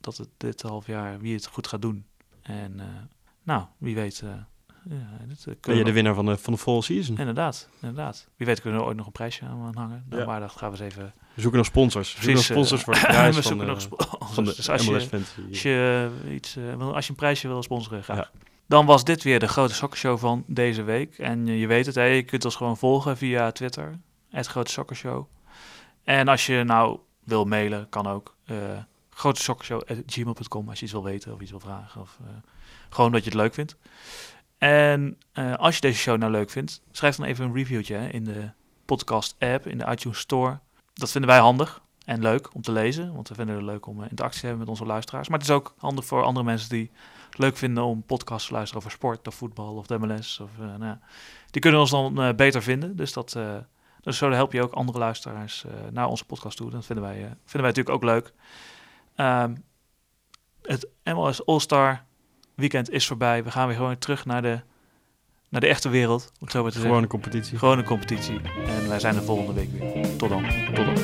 [0.00, 2.06] dat het dit half jaar, wie het goed gaat doen.
[2.42, 2.86] En eh,
[3.42, 4.30] nou, wie weet, eh,
[4.84, 7.18] ja, dit, Ben je de winnaar van de, van de fall season?
[7.18, 8.28] Inderdaad, inderdaad.
[8.36, 10.04] Wie weet kunnen we ooit nog een prijsje aan hangen.
[10.08, 10.26] Nou, Ja.
[10.26, 11.14] Maar dat gaan we eens even...
[11.34, 12.08] We zoeken nog sponsors.
[12.12, 14.34] We zoeken nog sponsors voor de prijs we van de, nog sponsors.
[14.34, 15.16] van de Dus als MLS je,
[15.48, 18.16] als, je, iets, wil- als je een prijsje wil sponsoren, graag.
[18.16, 18.30] Ja.
[18.66, 21.18] Dan was dit weer de grote sokkershow van deze week.
[21.18, 23.98] En je, je weet het, hè, je kunt ons gewoon volgen via Twitter.
[24.30, 25.26] Het Grote Sokkershow.
[26.04, 28.34] En als je nou wil mailen, kan ook.
[28.44, 28.56] eh
[29.14, 32.00] grotesokkershow.gmail.com als je iets wil weten of iets wil vragen.
[32.00, 32.28] Of eh,
[32.88, 33.76] gewoon dat je het leuk vindt.
[34.58, 38.24] En eh, als je deze show nou leuk vindt, schrijf dan even een reviewtje in
[38.24, 38.50] de
[38.84, 40.58] podcast-app, in de iTunes Store.
[40.94, 44.02] Dat vinden wij handig en leuk om te lezen, want we vinden het leuk om
[44.02, 45.28] interactie te hebben met onze luisteraars.
[45.28, 46.90] Maar het is ook handig voor andere mensen die
[47.28, 50.40] het leuk vinden om podcasts te luisteren over sport of voetbal of MLS.
[50.40, 50.96] Of, nou.
[51.50, 53.36] Die kunnen ons dan beter vinden, dus dat...
[54.04, 56.70] dus zo help je ook andere luisteraars eh, naar onze podcast toe.
[56.70, 58.32] Dat vinden wij, eh, vinden wij natuurlijk ook leuk.
[59.14, 59.54] Ehm,
[60.62, 62.04] het MLS All-Star
[62.54, 63.44] weekend is voorbij.
[63.44, 64.60] We gaan weer gewoon terug naar de,
[65.48, 66.32] naar de echte wereld.
[66.40, 67.20] Om zo maar te Gewone zeggen.
[67.20, 67.58] competitie.
[67.58, 68.40] Gewone competitie.
[68.66, 70.16] En wij zijn er volgende week weer.
[70.16, 70.44] Tot dan.
[70.74, 70.94] Tot dan.